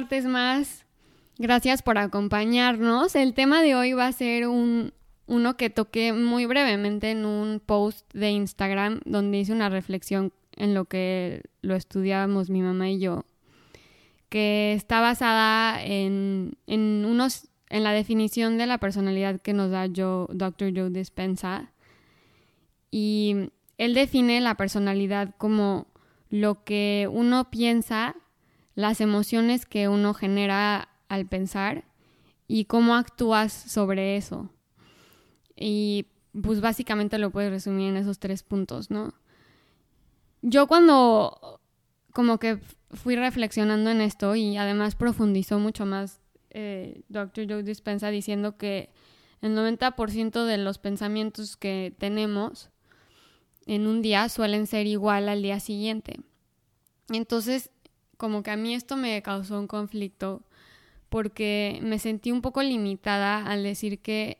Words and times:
martes 0.00 0.24
más. 0.24 0.86
Gracias 1.36 1.82
por 1.82 1.98
acompañarnos. 1.98 3.14
El 3.14 3.34
tema 3.34 3.60
de 3.60 3.74
hoy 3.74 3.92
va 3.92 4.06
a 4.06 4.12
ser 4.12 4.48
un, 4.48 4.94
uno 5.26 5.58
que 5.58 5.68
toqué 5.68 6.14
muy 6.14 6.46
brevemente 6.46 7.10
en 7.10 7.26
un 7.26 7.60
post 7.60 8.10
de 8.14 8.30
Instagram 8.30 9.00
donde 9.04 9.40
hice 9.40 9.52
una 9.52 9.68
reflexión 9.68 10.32
en 10.56 10.72
lo 10.72 10.86
que 10.86 11.42
lo 11.60 11.74
estudiábamos 11.76 12.48
mi 12.48 12.62
mamá 12.62 12.88
y 12.88 12.98
yo, 12.98 13.26
que 14.30 14.72
está 14.72 15.02
basada 15.02 15.84
en, 15.84 16.56
en 16.66 17.04
unos 17.04 17.48
en 17.68 17.84
la 17.84 17.92
definición 17.92 18.56
de 18.56 18.66
la 18.66 18.78
personalidad 18.78 19.38
que 19.42 19.52
nos 19.52 19.70
da 19.70 19.86
Joe, 19.94 20.28
Dr. 20.30 20.72
Joe 20.74 20.88
Dispensa. 20.88 21.72
Y 22.90 23.50
él 23.76 23.92
define 23.92 24.40
la 24.40 24.54
personalidad 24.54 25.34
como 25.36 25.88
lo 26.30 26.64
que 26.64 27.06
uno 27.12 27.50
piensa, 27.50 28.16
las 28.80 29.00
emociones 29.00 29.66
que 29.66 29.88
uno 29.88 30.14
genera 30.14 30.88
al 31.08 31.26
pensar 31.26 31.84
y 32.48 32.64
cómo 32.64 32.94
actúas 32.94 33.52
sobre 33.52 34.16
eso. 34.16 34.50
Y 35.56 36.06
pues 36.42 36.60
básicamente 36.60 37.18
lo 37.18 37.30
puedes 37.30 37.50
resumir 37.50 37.90
en 37.90 37.96
esos 37.96 38.18
tres 38.18 38.42
puntos, 38.42 38.90
¿no? 38.90 39.14
Yo 40.42 40.66
cuando 40.66 41.60
como 42.12 42.38
que 42.38 42.58
fui 42.90 43.14
reflexionando 43.14 43.90
en 43.90 44.00
esto 44.00 44.34
y 44.34 44.56
además 44.56 44.94
profundizó 44.94 45.58
mucho 45.58 45.86
más 45.86 46.20
eh, 46.50 47.02
Dr. 47.08 47.46
Joe 47.48 47.62
Dispensa 47.62 48.10
diciendo 48.10 48.56
que 48.56 48.90
el 49.42 49.56
90% 49.56 50.44
de 50.44 50.58
los 50.58 50.78
pensamientos 50.78 51.56
que 51.56 51.94
tenemos 51.98 52.70
en 53.66 53.86
un 53.86 54.02
día 54.02 54.28
suelen 54.28 54.66
ser 54.66 54.86
igual 54.86 55.28
al 55.28 55.42
día 55.42 55.60
siguiente. 55.60 56.20
Entonces, 57.10 57.70
como 58.20 58.42
que 58.42 58.50
a 58.50 58.56
mí 58.56 58.74
esto 58.74 58.98
me 58.98 59.22
causó 59.22 59.58
un 59.58 59.66
conflicto 59.66 60.42
porque 61.08 61.80
me 61.82 61.98
sentí 61.98 62.30
un 62.30 62.42
poco 62.42 62.62
limitada 62.62 63.46
al 63.46 63.62
decir 63.62 64.00
que 64.00 64.36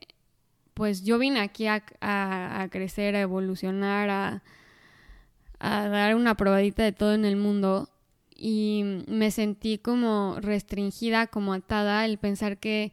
pues 0.75 1.03
yo 1.03 1.19
vine 1.19 1.41
aquí 1.41 1.67
a, 1.67 1.83
crecer, 2.70 3.17
a 3.17 3.23
evolucionar, 3.23 4.11
a, 4.11 4.42
a 5.58 5.89
dar 5.89 6.14
una 6.14 6.36
probadita 6.36 6.84
de 6.84 6.92
todo 6.92 7.14
en 7.14 7.25
el 7.25 7.36
mundo 7.36 7.89
y 8.36 9.03
me 9.08 9.31
sentí 9.31 9.78
como 9.78 10.36
restringida, 10.41 11.27
como 11.27 11.55
atada 11.55 12.05
el 12.05 12.19
pensar 12.19 12.58
que 12.58 12.92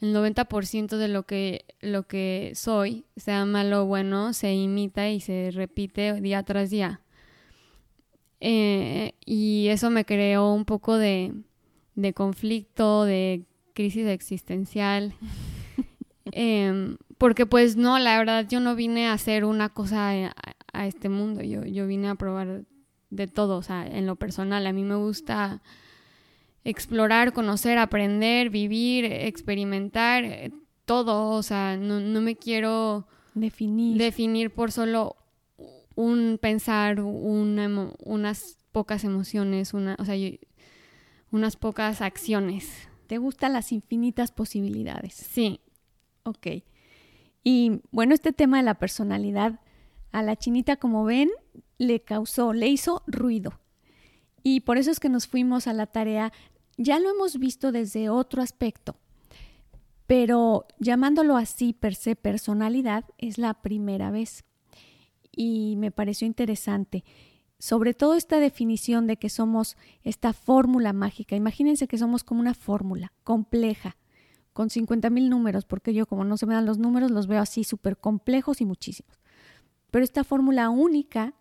el 0.00 0.14
90% 0.14 0.98
de 0.98 1.08
lo 1.08 1.24
que, 1.24 1.64
lo 1.80 2.04
que 2.04 2.52
soy, 2.54 3.06
sea 3.16 3.44
malo 3.44 3.82
o 3.82 3.86
bueno, 3.86 4.32
se 4.34 4.54
imita 4.54 5.10
y 5.10 5.20
se 5.20 5.50
repite 5.52 6.20
día 6.20 6.44
tras 6.44 6.70
día. 6.70 7.00
Eh, 8.40 9.14
y 9.24 9.68
eso 9.68 9.90
me 9.90 10.04
creó 10.04 10.52
un 10.52 10.64
poco 10.64 10.96
de, 10.96 11.32
de 11.94 12.12
conflicto, 12.12 13.04
de 13.04 13.44
crisis 13.74 14.06
existencial. 14.06 15.14
Em, 16.32 16.98
porque 17.16 17.46
pues 17.46 17.76
no, 17.76 17.98
la 17.98 18.18
verdad 18.18 18.46
yo 18.46 18.60
no 18.60 18.74
vine 18.74 19.06
a 19.06 19.14
hacer 19.14 19.46
una 19.46 19.70
cosa 19.70 20.10
a, 20.10 20.34
a, 20.74 20.86
este 20.86 21.08
mundo, 21.08 21.42
yo, 21.42 21.64
yo 21.64 21.86
vine 21.86 22.10
a 22.10 22.16
probar 22.16 22.64
de 23.08 23.26
todo, 23.26 23.56
o 23.56 23.62
sea, 23.62 23.86
en 23.86 24.06
lo 24.06 24.16
personal, 24.16 24.66
a 24.66 24.74
mí 24.74 24.84
me 24.84 24.94
gusta 24.94 25.62
explorar, 26.64 27.32
conocer, 27.32 27.78
aprender, 27.78 28.50
vivir, 28.50 29.06
experimentar, 29.06 30.24
eh, 30.24 30.52
todo, 30.84 31.30
o 31.30 31.42
sea, 31.42 31.76
no, 31.76 31.98
no 31.98 32.20
me 32.20 32.36
quiero 32.36 33.06
definir. 33.34 33.96
definir 33.96 34.50
por 34.50 34.70
solo 34.70 35.16
un 35.98 36.38
pensar, 36.40 37.00
una, 37.00 37.92
unas 38.04 38.58
pocas 38.70 39.02
emociones, 39.02 39.74
una, 39.74 39.96
o 39.98 40.04
sea, 40.04 40.14
unas 41.32 41.56
pocas 41.56 42.00
acciones. 42.00 42.88
¿Te 43.08 43.18
gustan 43.18 43.52
las 43.52 43.72
infinitas 43.72 44.30
posibilidades? 44.30 45.14
Sí. 45.14 45.60
Ok. 46.22 46.46
Y 47.42 47.80
bueno, 47.90 48.14
este 48.14 48.32
tema 48.32 48.58
de 48.58 48.62
la 48.62 48.78
personalidad, 48.78 49.60
a 50.12 50.22
la 50.22 50.36
chinita, 50.36 50.76
como 50.76 51.04
ven, 51.04 51.30
le 51.78 52.00
causó, 52.00 52.52
le 52.52 52.68
hizo 52.68 53.02
ruido. 53.08 53.58
Y 54.44 54.60
por 54.60 54.78
eso 54.78 54.92
es 54.92 55.00
que 55.00 55.08
nos 55.08 55.26
fuimos 55.26 55.66
a 55.66 55.72
la 55.72 55.86
tarea 55.86 56.32
ya 56.76 57.00
lo 57.00 57.10
hemos 57.10 57.40
visto 57.40 57.72
desde 57.72 58.08
otro 58.08 58.40
aspecto, 58.40 58.94
pero 60.06 60.64
llamándolo 60.78 61.36
así 61.36 61.72
per 61.72 61.96
se 61.96 62.14
personalidad 62.14 63.04
es 63.18 63.36
la 63.36 63.54
primera 63.54 64.12
vez. 64.12 64.44
Y 65.40 65.76
me 65.76 65.92
pareció 65.92 66.26
interesante. 66.26 67.04
Sobre 67.60 67.94
todo 67.94 68.16
esta 68.16 68.40
definición 68.40 69.06
de 69.06 69.18
que 69.18 69.30
somos 69.30 69.76
esta 70.02 70.32
fórmula 70.32 70.92
mágica. 70.92 71.36
Imagínense 71.36 71.86
que 71.86 71.96
somos 71.96 72.24
como 72.24 72.40
una 72.40 72.54
fórmula 72.54 73.12
compleja, 73.22 73.96
con 74.52 74.68
50 74.68 75.10
mil 75.10 75.30
números, 75.30 75.64
porque 75.64 75.94
yo 75.94 76.06
como 76.06 76.24
no 76.24 76.36
se 76.36 76.46
me 76.46 76.54
dan 76.54 76.66
los 76.66 76.78
números, 76.78 77.12
los 77.12 77.28
veo 77.28 77.40
así 77.40 77.62
súper 77.62 77.98
complejos 77.98 78.60
y 78.60 78.64
muchísimos. 78.64 79.20
Pero 79.92 80.02
esta 80.02 80.24
fórmula 80.24 80.70
única 80.70 81.34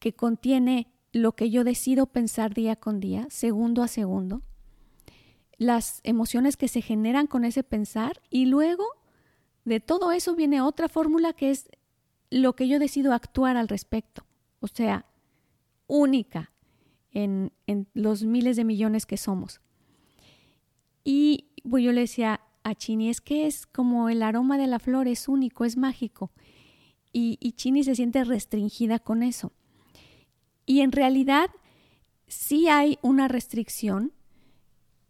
que 0.00 0.12
contiene 0.12 0.88
lo 1.12 1.36
que 1.36 1.50
yo 1.50 1.62
decido 1.62 2.06
pensar 2.06 2.52
día 2.52 2.74
con 2.74 2.98
día, 2.98 3.28
segundo 3.30 3.84
a 3.84 3.86
segundo, 3.86 4.42
las 5.56 6.00
emociones 6.02 6.56
que 6.56 6.66
se 6.66 6.82
generan 6.82 7.28
con 7.28 7.44
ese 7.44 7.62
pensar 7.62 8.20
y 8.28 8.46
luego 8.46 8.84
de 9.64 9.78
todo 9.78 10.10
eso 10.10 10.34
viene 10.34 10.60
otra 10.60 10.88
fórmula 10.88 11.32
que 11.32 11.50
es 11.50 11.68
lo 12.30 12.54
que 12.54 12.68
yo 12.68 12.78
decido 12.78 13.12
actuar 13.12 13.56
al 13.56 13.68
respecto, 13.68 14.26
o 14.60 14.68
sea, 14.68 15.06
única 15.86 16.52
en, 17.12 17.52
los 17.94 18.24
miles 18.24 18.56
de 18.56 18.64
millones 18.64 19.06
que 19.06 19.16
somos. 19.16 19.60
Y 21.04 21.46
pues 21.68 21.82
yo 21.82 21.92
le 21.92 22.02
decía 22.02 22.40
a 22.62 22.74
Chini, 22.74 23.08
es 23.08 23.20
que 23.20 23.46
es 23.46 23.66
como 23.66 24.08
el 24.08 24.22
aroma 24.22 24.58
de 24.58 24.66
la 24.66 24.78
flor, 24.78 25.08
es 25.08 25.28
único, 25.28 25.64
es 25.64 25.76
mágico. 25.76 26.30
Y, 27.12 27.38
y 27.40 27.52
Chini 27.52 27.82
se 27.82 27.94
siente 27.94 28.24
restringida 28.24 28.98
con 28.98 29.22
eso. 29.22 29.52
Y 30.66 30.80
en 30.80 30.92
realidad 30.92 31.50
sí 32.26 32.68
hay 32.68 32.98
una 33.02 33.26
restricción 33.26 34.12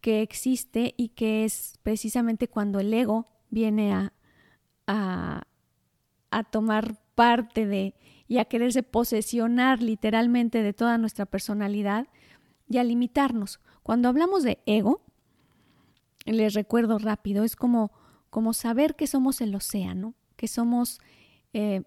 que 0.01 0.23
existe 0.23 0.95
y 0.97 1.09
que 1.11 1.45
es 1.45 1.79
precisamente 1.83 2.49
cuando 2.49 2.79
el 2.79 2.95
ego 2.95 3.27
viene 3.51 3.93
a, 3.93 4.13
a, 4.87 6.45
tomar 6.51 6.99
parte 7.19 7.67
de 7.67 7.97
y 8.29 8.39
a 8.39 8.45
quererse 8.45 8.85
posesionar 8.85 9.83
literalmente 9.83 10.63
de 10.63 10.73
toda 10.73 10.99
nuestra 10.99 11.27
personalidad 11.27 12.07
y 12.69 12.79
a 12.79 12.85
limitarnos. 12.85 13.59
Cuando 13.83 14.09
hablamos 14.09 14.45
de 14.45 14.61
ego, 14.67 15.03
les 16.27 16.55
recuerdo 16.55 16.97
rápido, 17.01 17.43
es 17.43 17.57
como, 17.57 17.91
como 18.31 18.53
saber 18.53 18.95
que 18.95 19.09
somos 19.09 19.41
el 19.41 19.53
océano, 19.53 20.15
que 20.37 20.47
somos 20.47 21.01
eh, 21.55 21.83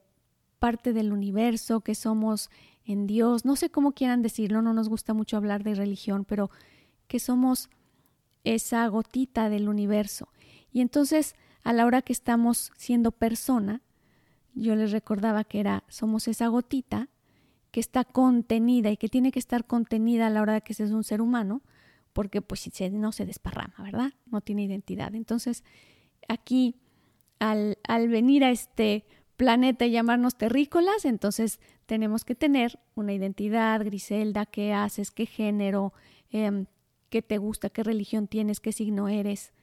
parte 0.60 0.92
del 0.92 1.14
universo, 1.14 1.80
que 1.80 1.96
somos 1.96 2.50
en 2.84 3.08
Dios, 3.08 3.46
no 3.46 3.56
sé 3.56 3.70
cómo 3.70 3.94
quieran 3.94 4.22
decirlo, 4.22 4.62
no 4.62 4.74
nos 4.74 4.90
gusta 4.90 5.14
mucho 5.14 5.38
hablar 5.38 5.64
de 5.64 5.76
religión, 5.76 6.26
pero 6.26 6.52
que 7.08 7.20
somos 7.20 7.70
esa 8.44 8.86
gotita 8.88 9.48
del 9.48 9.70
universo. 9.70 10.28
Y 10.74 10.82
entonces, 10.82 11.36
a 11.64 11.72
la 11.72 11.86
hora 11.86 12.02
que 12.02 12.12
estamos 12.12 12.74
siendo 12.76 13.14
persona, 13.14 13.82
yo 14.54 14.76
les 14.76 14.92
recordaba 14.92 15.44
que 15.44 15.60
era, 15.60 15.84
somos 15.88 16.28
esa 16.28 16.48
gotita 16.48 17.10
que 17.72 17.80
está 17.80 18.04
contenida 18.04 18.92
y 18.92 18.98
que 18.98 19.10
tiene 19.10 19.32
que 19.32 19.40
estar 19.40 19.66
contenida 19.66 20.28
a 20.28 20.30
la 20.30 20.42
hora 20.42 20.54
de 20.54 20.62
que 20.62 20.74
se 20.74 20.84
es 20.84 20.92
un 20.92 21.04
ser 21.04 21.22
humano, 21.22 21.62
porque 22.14 22.42
pues 22.42 22.60
si 22.60 22.90
no 22.90 23.12
se 23.12 23.26
desparrama, 23.26 23.76
¿verdad? 23.80 24.14
No 24.26 24.42
tiene 24.42 24.64
identidad. 24.64 25.16
Entonces, 25.16 25.64
aquí, 26.28 26.76
al, 27.40 27.78
al 27.88 28.10
venir 28.10 28.44
a 28.44 28.52
este 28.52 29.06
planeta 29.38 29.86
y 29.86 29.92
llamarnos 29.92 30.36
terrícolas, 30.36 31.06
entonces 31.06 31.60
tenemos 31.86 32.26
que 32.26 32.36
tener 32.36 32.80
una 32.94 33.14
identidad, 33.14 33.84
Griselda, 33.84 34.46
qué 34.46 34.74
haces, 34.74 35.10
qué 35.10 35.26
género, 35.26 35.94
em, 36.30 36.66
qué 37.10 37.22
te 37.22 37.38
gusta, 37.38 37.70
qué 37.70 37.84
religión 37.84 38.28
tienes, 38.28 38.60
qué 38.60 38.72
signo 38.72 39.08
eres. 39.08 39.54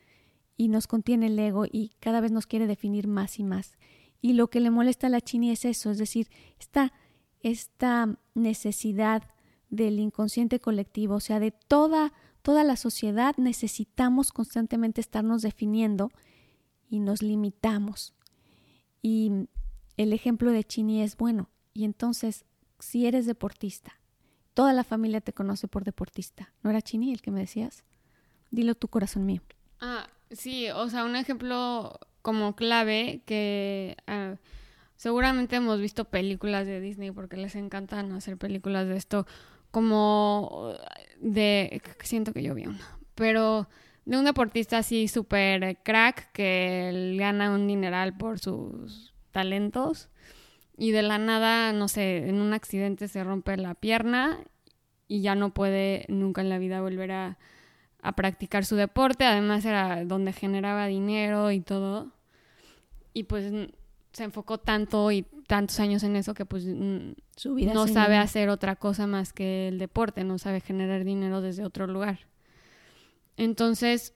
Y 0.57 0.69
nos 0.69 0.87
contiene 0.87 1.27
el 1.27 1.39
ego 1.39 1.65
y 1.71 1.93
cada 2.01 2.21
vez 2.21 2.33
nos 2.33 2.47
quiere 2.47 2.67
definir 2.67 3.07
más 3.07 3.39
y 3.39 3.45
más. 3.45 3.75
Y 4.21 4.33
lo 4.33 4.49
que 4.49 4.61
le 4.61 4.71
molesta 4.71 5.07
a 5.07 5.11
la 5.11 5.21
chini 5.21 5.51
es 5.51 5.65
eso, 5.65 5.91
es 5.91 5.99
decir, 5.99 6.29
esta, 6.59 6.93
esta 7.41 8.19
necesidad 8.35 9.23
del 9.71 10.01
inconsciente 10.01 10.61
colectivo, 10.61 11.17
o 11.17 11.21
sea, 11.21 11.41
de 11.41 11.53
toda, 11.53 12.13
toda 12.43 12.65
la 12.65 12.77
sociedad 12.77 13.37
necesitamos 13.37 14.33
constantemente 14.33 15.01
estarnos 15.01 15.43
definiendo 15.43 16.11
y 16.89 17.01
nos 17.01 17.23
limitamos. 17.23 18.15
Y 19.03 19.49
el 19.97 20.13
ejemplo 20.13 20.51
de 20.53 20.65
Chini 20.65 21.03
es 21.03 21.17
bueno. 21.17 21.51
Y 21.75 21.85
entonces, 21.85 22.45
si 22.79 23.07
eres 23.07 23.27
deportista, 23.27 24.01
toda 24.55 24.73
la 24.73 24.85
familia 24.85 25.21
te 25.21 25.33
conoce 25.33 25.69
por 25.69 25.85
deportista. 25.85 26.53
¿No 26.63 26.71
era 26.71 26.83
Chini 26.83 27.13
el 27.13 27.23
que 27.23 27.31
me 27.31 27.41
decías? 27.41 27.85
Dilo 28.51 28.75
tu 28.75 28.89
corazón 28.89 29.27
mío. 29.27 29.43
Ah, 29.81 30.09
sí, 30.31 30.71
o 30.71 30.89
sea, 30.89 31.05
un 31.05 31.15
ejemplo 31.15 32.01
como 32.23 32.57
clave 32.57 33.23
que 33.25 33.97
ah, 34.07 34.37
seguramente 34.97 35.57
hemos 35.57 35.81
visto 35.81 36.05
películas 36.07 36.67
de 36.67 36.81
Disney 36.81 37.11
porque 37.11 37.37
les 37.37 37.55
encantan 37.55 38.13
hacer 38.13 38.37
películas 38.37 38.87
de 38.89 38.97
esto, 38.97 39.27
como 39.71 40.75
de, 41.21 41.81
siento 42.03 42.33
que 42.33 42.43
yo 42.43 42.55
vi 42.55 42.67
una, 42.67 42.99
pero 43.15 43.69
de 44.05 44.19
un 44.19 44.25
deportista 44.25 44.79
así 44.79 45.09
súper 45.09 45.79
crack 45.83 46.33
que 46.33 47.17
gana 47.19 47.55
un 47.55 47.67
dineral 47.67 48.17
por 48.17 48.39
sus 48.39 49.15
talentos 49.33 50.09
y 50.77 50.93
de 50.93 51.03
la 51.03 51.19
nada, 51.19 51.73
no 51.73 51.89
sé, 51.89 52.29
en 52.29 52.41
un 52.41 52.53
accidente 52.53 53.09
se 53.09 53.25
rompe 53.25 53.57
la 53.57 53.75
pierna 53.75 54.39
y 55.09 55.23
ya 55.23 55.35
no 55.35 55.53
puede 55.53 56.07
nunca 56.09 56.41
en 56.41 56.49
la 56.49 56.59
vida 56.59 56.81
volver 56.81 57.13
a, 57.13 57.39
a 58.03 58.13
practicar 58.13 58.65
su 58.65 58.77
deporte. 58.77 59.25
Además 59.25 59.65
era 59.65 60.05
donde 60.05 60.33
generaba 60.33 60.87
dinero 60.87 61.51
y 61.51 61.61
todo. 61.61 62.13
Y 63.13 63.25
pues 63.25 63.53
se 64.13 64.25
enfocó 64.25 64.59
tanto 64.59 65.11
y 65.13 65.23
tantos 65.47 65.81
años 65.81 66.03
en 66.03 66.17
eso 66.17 66.35
que 66.35 66.45
pues 66.45 66.65
Su 67.37 67.55
vida 67.55 67.73
no 67.73 67.87
sabe 67.87 68.17
hacer 68.17 68.49
otra 68.49 68.77
cosa 68.77 69.07
más 69.07 69.33
que 69.33 69.69
el 69.69 69.79
deporte, 69.79 70.25
no 70.25 70.39
sabe 70.39 70.61
generar 70.61 71.05
dinero 71.05 71.41
desde 71.41 71.65
otro 71.65 71.87
lugar. 71.87 72.21
Entonces, 73.37 74.13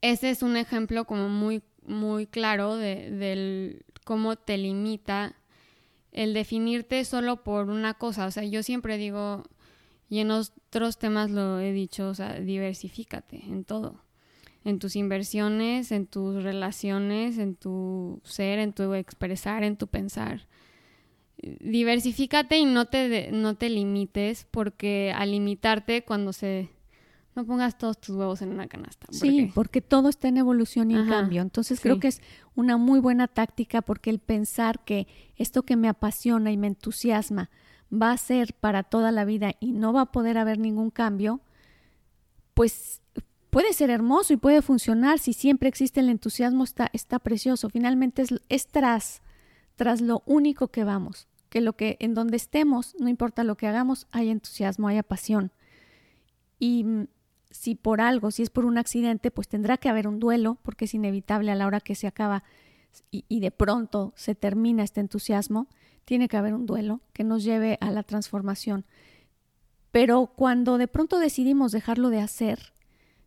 ese 0.00 0.30
es 0.30 0.42
un 0.42 0.56
ejemplo 0.56 1.04
como 1.04 1.28
muy, 1.28 1.62
muy 1.86 2.26
claro 2.26 2.76
de, 2.76 3.10
del 3.10 3.84
cómo 4.04 4.36
te 4.36 4.56
limita 4.56 5.34
el 6.12 6.32
definirte 6.32 7.04
solo 7.04 7.44
por 7.44 7.68
una 7.68 7.94
cosa. 7.94 8.26
O 8.26 8.30
sea, 8.30 8.44
yo 8.44 8.62
siempre 8.62 8.96
digo, 8.96 9.44
y 10.08 10.20
en 10.20 10.30
otros 10.30 10.98
temas 10.98 11.30
lo 11.30 11.60
he 11.60 11.72
dicho, 11.72 12.08
o 12.08 12.14
sea, 12.14 12.40
diversifícate 12.40 13.44
en 13.44 13.64
todo. 13.64 14.02
En 14.64 14.78
tus 14.78 14.96
inversiones, 14.96 15.92
en 15.92 16.06
tus 16.06 16.42
relaciones, 16.42 17.38
en 17.38 17.54
tu 17.54 18.20
ser, 18.24 18.58
en 18.58 18.72
tu 18.72 18.94
expresar, 18.94 19.64
en 19.64 19.76
tu 19.76 19.86
pensar. 19.86 20.46
Diversifícate 21.36 22.58
y 22.58 22.64
no 22.64 22.86
te, 22.86 23.30
no 23.32 23.54
te 23.54 23.68
limites, 23.68 24.46
porque 24.50 25.12
al 25.14 25.30
limitarte, 25.32 26.04
cuando 26.04 26.32
se. 26.32 26.70
No 27.36 27.46
pongas 27.46 27.78
todos 27.78 28.00
tus 28.00 28.16
huevos 28.16 28.42
en 28.42 28.50
una 28.50 28.66
canasta. 28.66 29.06
Sí, 29.12 29.52
porque 29.54 29.80
todo 29.80 30.08
está 30.08 30.26
en 30.26 30.38
evolución 30.38 30.90
y 30.90 30.96
en 30.96 31.08
cambio. 31.08 31.40
Entonces 31.40 31.78
creo 31.78 32.00
que 32.00 32.08
es 32.08 32.20
una 32.56 32.76
muy 32.76 32.98
buena 32.98 33.28
táctica 33.28 33.80
porque 33.80 34.10
el 34.10 34.18
pensar 34.18 34.84
que 34.84 35.06
esto 35.36 35.62
que 35.62 35.76
me 35.76 35.88
apasiona 35.88 36.50
y 36.50 36.56
me 36.56 36.66
entusiasma, 36.66 37.48
va 37.92 38.12
a 38.12 38.16
ser 38.16 38.54
para 38.54 38.82
toda 38.82 39.12
la 39.12 39.24
vida 39.24 39.54
y 39.60 39.72
no 39.72 39.92
va 39.92 40.02
a 40.02 40.12
poder 40.12 40.38
haber 40.38 40.58
ningún 40.58 40.90
cambio, 40.90 41.40
pues 42.54 43.00
puede 43.50 43.72
ser 43.72 43.90
hermoso 43.90 44.32
y 44.32 44.36
puede 44.36 44.62
funcionar. 44.62 45.18
Si 45.18 45.32
siempre 45.32 45.68
existe 45.68 46.00
el 46.00 46.08
entusiasmo, 46.08 46.64
está, 46.64 46.90
está 46.92 47.18
precioso. 47.18 47.70
Finalmente 47.70 48.22
es, 48.22 48.34
es 48.48 48.66
tras, 48.66 49.22
tras 49.76 50.00
lo 50.00 50.22
único 50.26 50.68
que 50.68 50.84
vamos, 50.84 51.28
que 51.48 51.60
lo 51.60 51.74
que 51.74 51.96
en 52.00 52.14
donde 52.14 52.36
estemos, 52.36 52.94
no 52.98 53.08
importa 53.08 53.44
lo 53.44 53.56
que 53.56 53.66
hagamos, 53.66 54.06
hay 54.10 54.28
entusiasmo, 54.28 54.88
hay 54.88 55.02
pasión. 55.02 55.52
Y 56.58 56.84
si 57.50 57.74
por 57.74 58.00
algo, 58.00 58.30
si 58.30 58.42
es 58.42 58.50
por 58.50 58.64
un 58.64 58.76
accidente, 58.76 59.30
pues 59.30 59.48
tendrá 59.48 59.78
que 59.78 59.88
haber 59.88 60.06
un 60.06 60.18
duelo, 60.18 60.58
porque 60.62 60.84
es 60.84 60.94
inevitable 60.94 61.50
a 61.50 61.54
la 61.54 61.66
hora 61.66 61.80
que 61.80 61.94
se 61.94 62.06
acaba 62.06 62.44
y 63.10 63.40
de 63.40 63.50
pronto 63.50 64.12
se 64.16 64.34
termina 64.34 64.82
este 64.82 65.00
entusiasmo 65.00 65.68
tiene 66.08 66.26
que 66.26 66.38
haber 66.38 66.54
un 66.54 66.64
duelo 66.64 67.02
que 67.12 67.22
nos 67.22 67.44
lleve 67.44 67.76
a 67.82 67.90
la 67.90 68.02
transformación. 68.02 68.86
Pero 69.92 70.32
cuando 70.34 70.78
de 70.78 70.88
pronto 70.88 71.18
decidimos 71.18 71.70
dejarlo 71.70 72.08
de 72.08 72.18
hacer, 72.18 72.72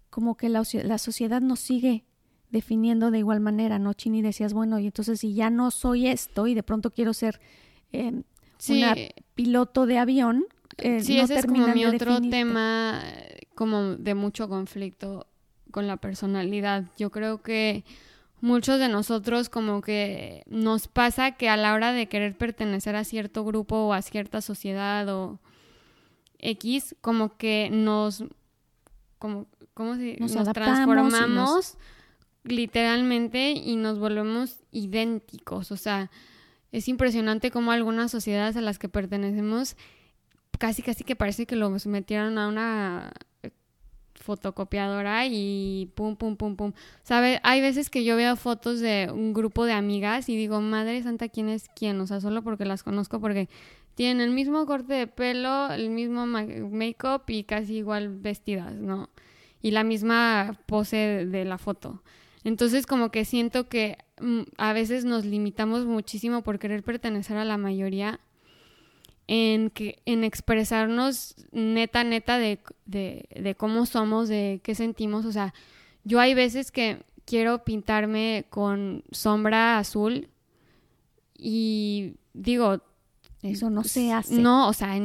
como 0.09 0.35
que 0.35 0.49
la, 0.49 0.63
sociedad 0.63 1.41
nos 1.41 1.59
sigue 1.59 2.05
definiendo 2.49 3.11
de 3.11 3.19
igual 3.19 3.39
manera, 3.39 3.77
¿no? 3.77 3.93
Chini 3.93 4.23
decías, 4.23 4.53
bueno, 4.53 4.79
y 4.79 4.87
entonces 4.87 5.19
si 5.19 5.35
ya 5.35 5.51
no 5.51 5.69
soy 5.69 6.07
esto 6.07 6.47
y 6.47 6.55
de 6.55 6.63
pronto 6.63 6.89
quiero 6.89 7.13
ser 7.13 7.39
eh, 7.91 8.23
una 8.67 8.95
piloto 9.35 9.85
de 9.85 9.99
avión, 9.99 10.45
eh, 10.79 11.01
sí, 11.01 11.19
ese 11.19 11.35
es 11.35 11.45
como 11.45 11.67
mi 11.67 11.85
otro 11.85 12.19
tema 12.19 12.99
como 13.53 13.95
de 13.95 14.15
mucho 14.15 14.49
conflicto 14.49 15.27
con 15.69 15.85
la 15.85 15.97
personalidad. 15.97 16.85
Yo 16.97 17.11
creo 17.11 17.43
que 17.43 17.85
muchos 18.41 18.79
de 18.79 18.89
nosotros 18.89 19.49
como 19.49 19.81
que 19.81 20.43
nos 20.47 20.87
pasa 20.87 21.31
que 21.31 21.47
a 21.49 21.57
la 21.57 21.73
hora 21.73 21.93
de 21.93 22.07
querer 22.07 22.35
pertenecer 22.35 22.95
a 22.95 23.03
cierto 23.03 23.45
grupo 23.45 23.75
o 23.77 23.93
a 23.93 24.01
cierta 24.01 24.41
sociedad 24.41 25.07
o 25.09 25.39
X, 26.39 26.95
como 27.01 27.37
que 27.37 27.69
nos, 27.71 28.23
como, 29.19 29.45
¿cómo 29.73 29.95
se, 29.95 30.17
nos, 30.19 30.33
transformamos 30.53 31.77
literalmente 32.43 33.51
y 33.51 33.75
nos 33.75 33.99
volvemos 33.99 34.59
idénticos. 34.71 35.71
O 35.71 35.77
sea, 35.77 36.09
es 36.71 36.87
impresionante 36.87 37.51
cómo 37.51 37.71
algunas 37.71 38.11
sociedades 38.11 38.57
a 38.57 38.61
las 38.61 38.79
que 38.79 38.89
pertenecemos 38.89 39.75
casi 40.57 40.81
casi 40.81 41.03
que 41.03 41.15
parece 41.15 41.45
que 41.45 41.55
los 41.55 41.87
metieron 41.87 42.37
a 42.37 42.47
una 42.47 43.13
fotocopiadora 44.21 45.25
y 45.27 45.89
pum, 45.95 46.15
pum, 46.15 46.37
pum, 46.37 46.55
pum. 46.55 46.73
¿Sabe? 47.03 47.39
Hay 47.43 47.61
veces 47.61 47.89
que 47.89 48.03
yo 48.03 48.15
veo 48.15 48.35
fotos 48.35 48.79
de 48.79 49.09
un 49.11 49.33
grupo 49.33 49.65
de 49.65 49.73
amigas 49.73 50.29
y 50.29 50.37
digo, 50.37 50.61
madre 50.61 51.03
santa, 51.03 51.29
¿quién 51.29 51.49
es 51.49 51.69
quién? 51.75 51.99
O 51.99 52.07
sea, 52.07 52.21
solo 52.21 52.41
porque 52.43 52.65
las 52.65 52.83
conozco, 52.83 53.19
porque 53.19 53.49
tienen 53.95 54.21
el 54.21 54.31
mismo 54.31 54.65
corte 54.65 54.93
de 54.93 55.07
pelo, 55.07 55.71
el 55.71 55.89
mismo 55.89 56.25
make-up 56.25 57.23
y 57.27 57.43
casi 57.43 57.77
igual 57.77 58.09
vestidas, 58.09 58.75
¿no? 58.75 59.09
Y 59.61 59.71
la 59.71 59.83
misma 59.83 60.57
pose 60.65 61.25
de 61.25 61.45
la 61.45 61.57
foto. 61.57 62.01
Entonces, 62.43 62.87
como 62.87 63.11
que 63.11 63.25
siento 63.25 63.67
que 63.67 63.97
mm, 64.19 64.41
a 64.57 64.73
veces 64.73 65.05
nos 65.05 65.25
limitamos 65.25 65.85
muchísimo 65.85 66.41
por 66.41 66.57
querer 66.57 66.83
pertenecer 66.83 67.37
a 67.37 67.45
la 67.45 67.57
mayoría 67.57 68.19
en, 69.27 69.69
que, 69.69 70.01
en 70.05 70.23
expresarnos 70.23 71.35
neta, 71.51 72.03
neta 72.03 72.37
de, 72.37 72.59
de, 72.85 73.55
cómo 73.57 73.85
somos, 73.85 74.27
de 74.29 74.61
qué 74.63 74.75
sentimos. 74.75 75.25
O 75.25 75.31
sea, 75.31 75.53
yo 76.03 76.19
hay 76.19 76.33
veces 76.33 76.71
que 76.71 77.03
quiero 77.25 77.63
pintarme 77.63 78.45
con 78.49 79.03
sombra 79.11 79.77
azul 79.77 80.29
y 81.37 82.15
digo... 82.33 82.81
Eso 83.41 83.71
no 83.71 83.83
se 83.83 84.13
hace. 84.13 84.35
No, 84.35 84.67
o 84.67 84.73
sea, 84.73 84.95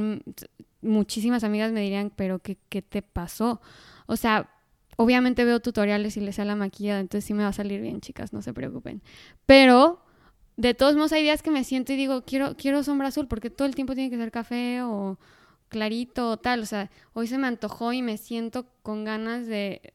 muchísimas 0.82 1.42
amigas 1.42 1.72
me 1.72 1.80
dirían, 1.80 2.12
pero 2.14 2.38
¿qué, 2.38 2.58
¿qué 2.68 2.82
te 2.82 3.00
pasó? 3.00 3.62
O 4.04 4.16
sea, 4.16 4.50
obviamente 4.96 5.44
veo 5.44 5.60
tutoriales 5.60 6.16
y 6.16 6.20
les 6.20 6.36
sale 6.36 6.48
la 6.48 6.56
maquillada, 6.56 7.00
entonces 7.00 7.24
sí 7.24 7.34
me 7.34 7.44
va 7.44 7.50
a 7.50 7.54
salir 7.54 7.80
bien, 7.80 8.00
chicas, 8.00 8.32
no 8.32 8.42
se 8.42 8.52
preocupen. 8.52 9.02
Pero 9.46 10.02
de 10.56 10.74
todos 10.74 10.96
modos 10.96 11.12
hay 11.12 11.22
días 11.22 11.42
que 11.42 11.50
me 11.50 11.64
siento 11.64 11.92
y 11.92 11.96
digo, 11.96 12.22
quiero, 12.22 12.56
quiero 12.56 12.82
sombra 12.82 13.08
azul, 13.08 13.28
porque 13.28 13.50
todo 13.50 13.66
el 13.66 13.74
tiempo 13.74 13.94
tiene 13.94 14.10
que 14.10 14.16
ser 14.16 14.30
café 14.30 14.82
o 14.82 15.18
clarito 15.68 16.30
o 16.30 16.36
tal. 16.36 16.60
O 16.60 16.66
sea, 16.66 16.90
hoy 17.12 17.26
se 17.26 17.38
me 17.38 17.46
antojó 17.46 17.92
y 17.92 18.02
me 18.02 18.16
siento 18.16 18.66
con 18.82 19.04
ganas 19.04 19.46
de 19.46 19.92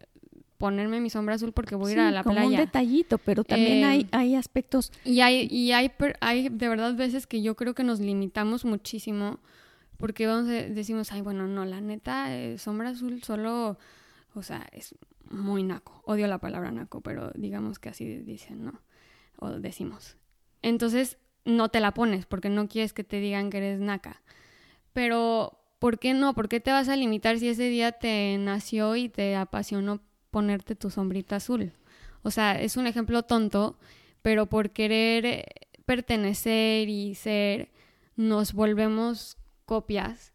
ponerme 0.57 1.01
mi 1.01 1.09
sombra 1.09 1.35
azul 1.35 1.53
porque 1.53 1.75
voy 1.75 1.91
a 1.91 1.93
ir 1.93 1.99
a 1.99 2.11
la 2.11 2.23
como 2.23 2.35
playa. 2.35 2.49
un 2.49 2.55
detallito, 2.55 3.17
pero 3.17 3.43
también 3.43 3.83
hay, 3.83 4.01
eh, 4.01 4.07
hay 4.11 4.35
aspectos. 4.35 4.91
Y 5.03 5.21
hay, 5.21 5.47
y 5.49 5.71
hay, 5.71 5.91
hay 6.19 6.49
de 6.49 6.69
verdad 6.69 6.93
veces 6.95 7.25
que 7.25 7.41
yo 7.41 7.55
creo 7.55 7.73
que 7.73 7.83
nos 7.83 7.99
limitamos 7.99 8.63
muchísimo 8.63 9.39
porque 9.97 10.25
vamos 10.25 10.47
decimos, 10.47 11.11
ay, 11.11 11.21
bueno, 11.21 11.47
no, 11.47 11.63
la 11.63 11.79
neta, 11.79 12.35
eh, 12.35 12.57
sombra 12.57 12.89
azul 12.89 13.23
solo, 13.23 13.77
o 14.33 14.41
sea, 14.41 14.67
es 14.71 14.95
muy 15.29 15.63
naco. 15.63 16.01
Odio 16.05 16.27
la 16.27 16.39
palabra 16.39 16.71
naco, 16.71 17.01
pero 17.01 17.31
digamos 17.35 17.77
que 17.79 17.89
así 17.89 18.17
dicen, 18.17 18.65
¿no? 18.65 18.81
O 19.37 19.49
decimos. 19.49 20.17
Entonces 20.61 21.17
no 21.45 21.69
te 21.69 21.79
la 21.79 21.93
pones 21.93 22.25
porque 22.25 22.49
no 22.49 22.67
quieres 22.67 22.93
que 22.93 23.03
te 23.03 23.19
digan 23.19 23.49
que 23.49 23.57
eres 23.57 23.79
naca. 23.79 24.21
Pero, 24.93 25.59
¿por 25.79 25.99
qué 25.99 26.13
no? 26.13 26.33
¿Por 26.33 26.49
qué 26.49 26.59
te 26.59 26.71
vas 26.71 26.89
a 26.89 26.95
limitar 26.95 27.39
si 27.39 27.49
ese 27.49 27.69
día 27.69 27.93
te 27.93 28.37
nació 28.37 28.95
y 28.95 29.09
te 29.09 29.35
apasionó 29.35 30.01
ponerte 30.29 30.75
tu 30.75 30.89
sombrita 30.89 31.37
azul? 31.37 31.73
O 32.23 32.31
sea, 32.31 32.59
es 32.61 32.77
un 32.77 32.87
ejemplo 32.87 33.23
tonto, 33.23 33.77
pero 34.21 34.47
por 34.47 34.71
querer 34.71 35.25
eh, 35.25 35.45
pertenecer 35.85 36.89
y 36.89 37.15
ser, 37.15 37.71
nos 38.15 38.53
volvemos 38.53 39.37
copias. 39.65 40.31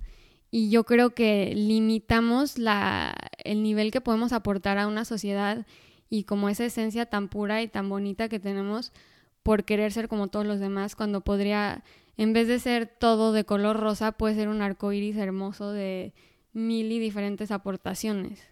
Y 0.50 0.71
yo 0.71 0.85
creo 0.85 1.11
que 1.11 1.52
limitamos 1.54 2.59
la, 2.59 3.14
el 3.45 3.62
nivel 3.62 3.90
que 3.90 4.00
podemos 4.00 4.33
aportar 4.33 4.78
a 4.78 4.87
una 4.87 5.04
sociedad 5.04 5.66
y 6.09 6.25
como 6.25 6.49
esa 6.49 6.64
esencia 6.64 7.06
tan 7.06 7.28
pura 7.28 7.62
y 7.62 7.68
tan 7.68 7.88
bonita 7.88 8.28
que 8.28 8.38
tenemos 8.38 8.92
por 9.46 9.62
querer 9.62 9.92
ser 9.92 10.08
como 10.08 10.26
todos 10.26 10.44
los 10.44 10.58
demás, 10.58 10.96
cuando 10.96 11.20
podría, 11.20 11.84
en 12.16 12.32
vez 12.32 12.48
de 12.48 12.58
ser 12.58 12.88
todo 12.88 13.30
de 13.30 13.44
color 13.44 13.78
rosa, 13.78 14.10
puede 14.10 14.34
ser 14.34 14.48
un 14.48 14.60
arco 14.60 14.90
iris 14.90 15.16
hermoso 15.16 15.70
de 15.70 16.14
mil 16.52 16.90
y 16.90 16.98
diferentes 16.98 17.52
aportaciones. 17.52 18.42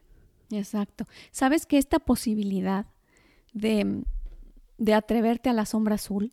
Exacto. 0.52 1.04
¿Sabes 1.32 1.66
que 1.66 1.78
esta 1.78 1.98
posibilidad 1.98 2.86
de, 3.52 4.04
de 4.78 4.94
atreverte 4.94 5.50
a 5.50 5.52
la 5.52 5.66
sombra 5.66 5.96
azul, 5.96 6.32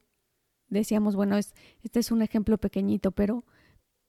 decíamos, 0.67 1.15
bueno, 1.15 1.37
es, 1.37 1.55
este 1.81 1.99
es 1.99 2.11
un 2.11 2.21
ejemplo 2.21 2.59
pequeñito, 2.59 3.09
pero, 3.13 3.45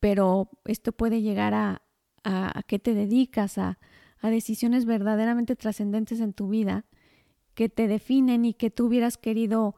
pero 0.00 0.50
esto 0.66 0.92
puede 0.92 1.22
llegar 1.22 1.54
a, 1.54 1.80
a, 2.24 2.58
a 2.58 2.62
qué 2.64 2.78
te 2.78 2.92
dedicas, 2.92 3.56
a, 3.56 3.78
a 4.20 4.28
decisiones 4.28 4.84
verdaderamente 4.84 5.56
trascendentes 5.56 6.20
en 6.20 6.34
tu 6.34 6.50
vida 6.50 6.84
que 7.54 7.70
te 7.70 7.88
definen 7.88 8.44
y 8.44 8.52
que 8.52 8.70
tú 8.70 8.88
hubieras 8.88 9.16
querido 9.16 9.76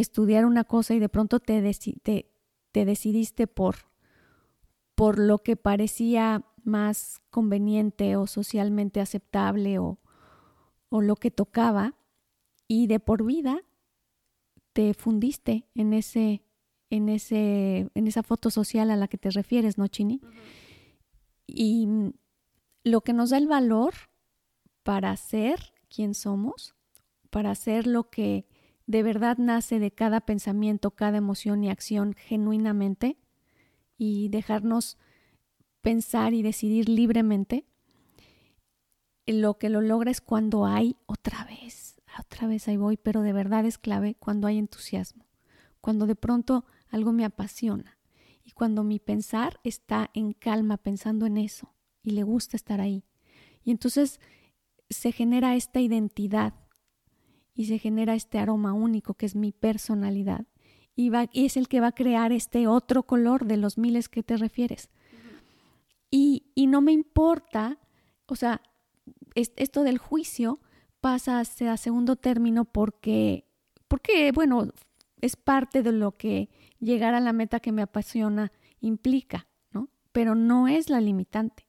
estudiar 0.00 0.44
una 0.44 0.64
cosa 0.64 0.94
y 0.94 0.98
de 0.98 1.08
pronto 1.08 1.40
te, 1.40 1.62
te, 2.02 2.30
te 2.72 2.84
decidiste 2.84 3.46
por, 3.46 3.76
por 4.94 5.18
lo 5.18 5.38
que 5.38 5.56
parecía 5.56 6.44
más 6.64 7.20
conveniente 7.30 8.16
o 8.16 8.26
socialmente 8.26 9.00
aceptable 9.00 9.78
o, 9.78 9.98
o 10.88 11.00
lo 11.00 11.16
que 11.16 11.30
tocaba 11.30 11.94
y 12.68 12.86
de 12.86 13.00
por 13.00 13.24
vida 13.24 13.62
te 14.72 14.94
fundiste 14.94 15.66
en 15.74 15.92
ese 15.92 16.42
en 16.90 17.08
ese 17.08 17.90
en 17.94 18.06
esa 18.06 18.22
foto 18.22 18.50
social 18.50 18.90
a 18.90 18.96
la 18.96 19.08
que 19.08 19.18
te 19.18 19.30
refieres, 19.30 19.78
¿no, 19.78 19.86
Chini? 19.86 20.20
Y 21.46 21.88
lo 22.84 23.00
que 23.00 23.12
nos 23.12 23.30
da 23.30 23.38
el 23.38 23.46
valor 23.46 23.94
para 24.82 25.16
ser 25.16 25.72
quien 25.88 26.14
somos, 26.14 26.74
para 27.30 27.54
ser 27.54 27.86
lo 27.86 28.10
que 28.10 28.46
de 28.90 29.04
verdad 29.04 29.38
nace 29.38 29.78
de 29.78 29.92
cada 29.92 30.20
pensamiento, 30.20 30.90
cada 30.90 31.18
emoción 31.18 31.62
y 31.62 31.70
acción 31.70 32.12
genuinamente 32.14 33.16
y 33.96 34.30
dejarnos 34.30 34.98
pensar 35.80 36.34
y 36.34 36.42
decidir 36.42 36.88
libremente, 36.88 37.66
lo 39.26 39.58
que 39.58 39.68
lo 39.68 39.80
logra 39.80 40.10
es 40.10 40.20
cuando 40.20 40.66
hay 40.66 40.96
otra 41.06 41.44
vez, 41.44 42.00
otra 42.18 42.48
vez 42.48 42.66
ahí 42.66 42.78
voy, 42.78 42.96
pero 42.96 43.22
de 43.22 43.32
verdad 43.32 43.64
es 43.64 43.78
clave 43.78 44.16
cuando 44.16 44.48
hay 44.48 44.58
entusiasmo, 44.58 45.24
cuando 45.80 46.06
de 46.06 46.16
pronto 46.16 46.64
algo 46.88 47.12
me 47.12 47.24
apasiona 47.24 47.96
y 48.42 48.50
cuando 48.50 48.82
mi 48.82 48.98
pensar 48.98 49.60
está 49.62 50.10
en 50.14 50.32
calma 50.32 50.78
pensando 50.78 51.26
en 51.26 51.36
eso 51.36 51.72
y 52.02 52.10
le 52.10 52.24
gusta 52.24 52.56
estar 52.56 52.80
ahí. 52.80 53.04
Y 53.62 53.70
entonces 53.70 54.18
se 54.88 55.12
genera 55.12 55.54
esta 55.54 55.78
identidad 55.78 56.54
y 57.60 57.66
se 57.66 57.78
genera 57.78 58.14
este 58.14 58.38
aroma 58.38 58.72
único 58.72 59.12
que 59.12 59.26
es 59.26 59.36
mi 59.36 59.52
personalidad 59.52 60.46
y, 60.96 61.10
va, 61.10 61.28
y 61.30 61.44
es 61.44 61.58
el 61.58 61.68
que 61.68 61.80
va 61.80 61.88
a 61.88 61.92
crear 61.92 62.32
este 62.32 62.66
otro 62.66 63.02
color 63.02 63.44
de 63.44 63.58
los 63.58 63.76
miles 63.76 64.08
que 64.08 64.22
te 64.22 64.38
refieres. 64.38 64.88
y, 66.10 66.46
y, 66.54 66.68
no 66.68 66.80
me 66.80 66.92
importa, 66.92 67.78
o 68.24 68.34
sea, 68.34 68.62
esto 69.34 69.82
del 69.82 69.98
juicio 69.98 70.58
pasa 71.02 71.40
a 71.40 71.76
segundo 71.76 72.16
término 72.16 72.64
porque, 72.64 73.44
porque, 73.88 74.32
bueno, 74.32 74.72
es 75.20 75.36
parte 75.36 75.82
de 75.82 75.92
lo 75.92 76.12
que 76.12 76.48
llegar 76.78 77.12
a 77.12 77.20
la 77.20 77.34
meta 77.34 77.60
que 77.60 77.72
me 77.72 77.82
apasiona 77.82 78.52
implica, 78.80 79.48
¿no? 79.70 79.90
Pero 80.12 80.34
no 80.34 80.66
es 80.66 80.88
la 80.88 81.02
limitante. 81.02 81.68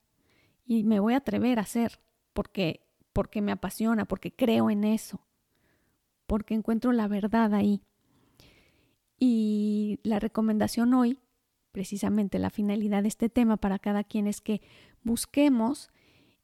Y 0.66 0.86
me 0.86 1.02
voy 1.02 1.16
a 1.16 1.18
atrever 1.18 1.60
a 1.60 1.64
hacer 1.64 2.00
porque, 2.32 2.88
porque 3.12 3.42
me 3.42 3.52
apasiona, 3.52 4.06
porque 4.06 4.34
creo 4.34 4.70
en 4.70 4.86
eso, 4.86 5.26
porque 6.32 6.54
encuentro 6.54 6.94
la 6.94 7.10
verdad 7.10 7.54
ahí. 7.54 7.82
Y 9.20 10.00
la 10.04 10.18
recomendación 10.18 10.94
hoy, 10.94 11.20
precisamente 11.74 12.40
la 12.40 12.50
finalidad 12.50 13.02
de 13.02 13.10
este 13.10 13.28
tema 13.28 13.58
para 13.58 13.80
cada 13.80 14.06
quien 14.06 14.28
es 14.28 14.40
que 14.40 14.62
busquemos 15.04 15.90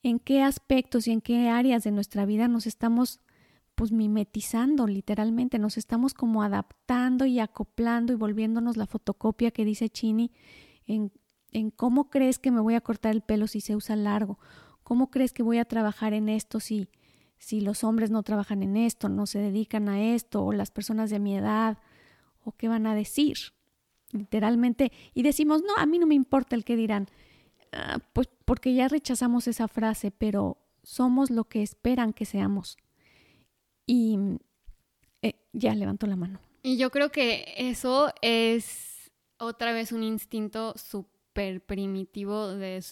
en 0.03 0.19
qué 0.19 0.43
aspectos 0.43 1.07
y 1.07 1.13
en 1.13 1.21
qué 1.21 1.47
áreas 1.47 1.85
de 1.85 1.91
nuestra 1.91 2.25
vida 2.25 2.49
nos 2.49 2.67
estamos 2.67 3.21
pues 3.75 3.93
mimetizando 3.93 4.87
literalmente, 4.87 5.57
nos 5.57 5.77
estamos 5.77 6.13
como 6.13 6.43
adaptando 6.43 7.25
y 7.25 7.39
acoplando 7.39 8.11
y 8.11 8.17
volviéndonos 8.17 8.75
la 8.75 8.87
fotocopia 8.87 9.51
que 9.51 9.63
dice 9.63 9.87
Chini 9.87 10.33
en, 10.85 11.13
en 11.53 11.71
cómo 11.71 12.09
crees 12.09 12.39
que 12.39 12.51
me 12.51 12.59
voy 12.59 12.73
a 12.73 12.81
cortar 12.81 13.13
el 13.15 13.21
pelo 13.21 13.47
si 13.47 13.61
se 13.61 13.77
usa 13.77 13.95
largo, 13.95 14.37
cómo 14.83 15.09
crees 15.11 15.31
que 15.31 15.43
voy 15.43 15.59
a 15.59 15.65
trabajar 15.65 16.11
en 16.11 16.27
esto 16.27 16.59
si, 16.59 16.89
si 17.37 17.61
los 17.61 17.83
hombres 17.83 18.09
no 18.11 18.23
trabajan 18.23 18.63
en 18.63 18.77
esto, 18.77 19.09
no 19.09 19.25
se 19.25 19.39
dedican 19.39 19.89
a 19.89 20.13
esto, 20.13 20.43
o 20.43 20.51
las 20.51 20.71
personas 20.71 21.09
de 21.09 21.19
mi 21.19 21.35
edad, 21.35 21.77
o 22.43 22.51
qué 22.51 22.67
van 22.67 22.87
a 22.87 22.95
decir, 22.95 23.37
literalmente, 24.11 24.91
y 25.13 25.23
decimos, 25.23 25.61
no, 25.61 25.75
a 25.77 25.85
mí 25.85 25.99
no 25.99 26.07
me 26.07 26.15
importa 26.15 26.55
el 26.55 26.63
que 26.63 26.75
dirán, 26.75 27.07
ah, 27.73 27.99
pues 28.13 28.29
porque 28.45 28.73
ya 28.73 28.87
rechazamos 28.87 29.47
esa 29.47 29.67
frase, 29.67 30.11
pero 30.11 30.57
somos 30.83 31.29
lo 31.29 31.43
que 31.43 31.61
esperan 31.61 32.13
que 32.13 32.25
seamos. 32.25 32.77
Y 33.85 34.17
eh, 35.21 35.35
ya 35.53 35.75
levantó 35.75 36.07
la 36.07 36.15
mano. 36.15 36.39
Y 36.63 36.77
yo 36.77 36.89
creo 36.89 37.11
que 37.11 37.53
eso 37.57 38.11
es 38.21 39.11
otra 39.37 39.71
vez 39.71 39.91
un 39.91 40.03
instinto 40.03 40.73
súper 40.77 41.61
primitivo 41.65 42.47
de, 42.47 42.83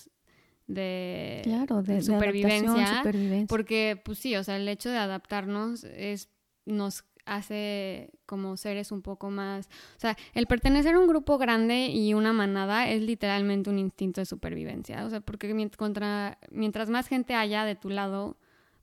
de, 0.68 1.42
claro, 1.44 1.84
de, 1.84 2.02
supervivencia, 2.02 3.04
Porque, 3.48 4.02
pues 4.04 4.20
sí, 4.20 4.36
o 4.36 4.44
sea, 4.44 4.58
el 4.58 4.68
hecho 4.68 4.90
de 4.90 4.98
adaptarnos 4.98 5.84
es, 5.84 6.30
nos 6.66 7.06
hace 7.26 8.12
como 8.26 8.56
seres 8.56 8.92
un 8.92 9.02
poco 9.02 9.32
más, 9.32 9.68
o 9.98 10.00
sea, 10.00 10.16
el 10.34 10.46
pertenecer 10.46 10.96
a 10.96 11.00
un 11.00 11.08
grupo 11.08 11.38
grande 11.38 11.88
y 11.88 12.14
una 12.14 12.34
manada 12.34 12.88
es 12.90 13.02
literalmente 13.02 13.70
un 13.70 13.80
instinto 13.80 14.22
de 14.22 14.26
supervivencia, 14.26 15.06
o 15.06 15.10
sea, 15.10 15.22
porque 15.22 15.70
contra, 15.78 16.38
mientras 16.52 16.90
más 16.90 17.08
gente 17.08 17.34
haya 17.34 17.66
de 17.66 17.76
tu 17.76 17.90
lado, 17.90 18.38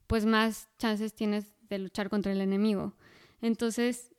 pues 0.07 0.25
más 0.25 0.69
chances 0.77 1.13
tienes 1.13 1.53
de 1.69 1.79
luchar 1.79 2.09
contra 2.09 2.33
el 2.33 2.41
enemigo. 2.41 2.93
Entonces, 3.41 4.11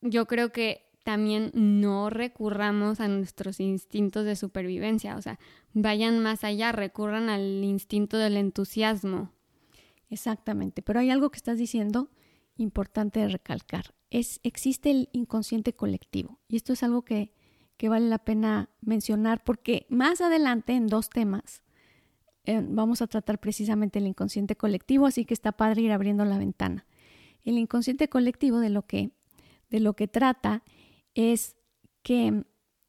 yo 0.00 0.26
creo 0.26 0.50
que 0.50 0.89
también 1.04 1.50
no 1.54 2.10
recurramos 2.10 3.00
a 3.00 3.08
nuestros 3.08 3.60
instintos 3.60 4.24
de 4.24 4.36
supervivencia, 4.36 5.16
o 5.16 5.22
sea, 5.22 5.38
vayan 5.72 6.18
más 6.18 6.44
allá, 6.44 6.72
recurran 6.72 7.28
al 7.28 7.64
instinto 7.64 8.18
del 8.18 8.36
entusiasmo. 8.36 9.32
Exactamente, 10.10 10.82
pero 10.82 11.00
hay 11.00 11.10
algo 11.10 11.30
que 11.30 11.36
estás 11.36 11.58
diciendo 11.58 12.10
importante 12.56 13.20
de 13.20 13.28
recalcar. 13.28 13.94
Es, 14.10 14.40
existe 14.42 14.90
el 14.90 15.08
inconsciente 15.12 15.72
colectivo 15.72 16.40
y 16.48 16.56
esto 16.56 16.72
es 16.72 16.82
algo 16.82 17.02
que, 17.02 17.32
que 17.76 17.88
vale 17.88 18.08
la 18.08 18.18
pena 18.18 18.68
mencionar 18.80 19.42
porque 19.44 19.86
más 19.88 20.20
adelante 20.20 20.74
en 20.74 20.88
dos 20.88 21.08
temas 21.08 21.62
eh, 22.44 22.60
vamos 22.66 23.02
a 23.02 23.06
tratar 23.06 23.38
precisamente 23.38 23.98
el 23.98 24.06
inconsciente 24.06 24.56
colectivo, 24.56 25.06
así 25.06 25.24
que 25.24 25.34
está 25.34 25.52
padre 25.52 25.82
ir 25.82 25.92
abriendo 25.92 26.24
la 26.24 26.38
ventana. 26.38 26.86
El 27.44 27.58
inconsciente 27.58 28.08
colectivo 28.08 28.58
de 28.58 28.70
lo 28.70 28.86
que, 28.86 29.12
de 29.70 29.80
lo 29.80 29.94
que 29.94 30.08
trata 30.08 30.62
es 31.14 31.56
que 32.02 32.44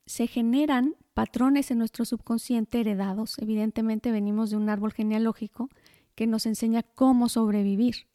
se 0.06 0.28
generan 0.28 0.96
patrones 1.13 1.72
en 1.72 1.78
nuestro 1.78 2.06
subconsciente 2.06 2.80
heredados. 2.80 3.38
Evidentemente 3.40 4.12
venimos 4.12 4.50
de 4.50 4.58
un 4.58 4.70
árbol 4.70 4.94
genealógico 4.94 5.70
que 6.16 6.28
nos 6.28 6.46
enseña 6.46 6.84
cómo 6.84 7.30
sobrevivir. 7.30 8.08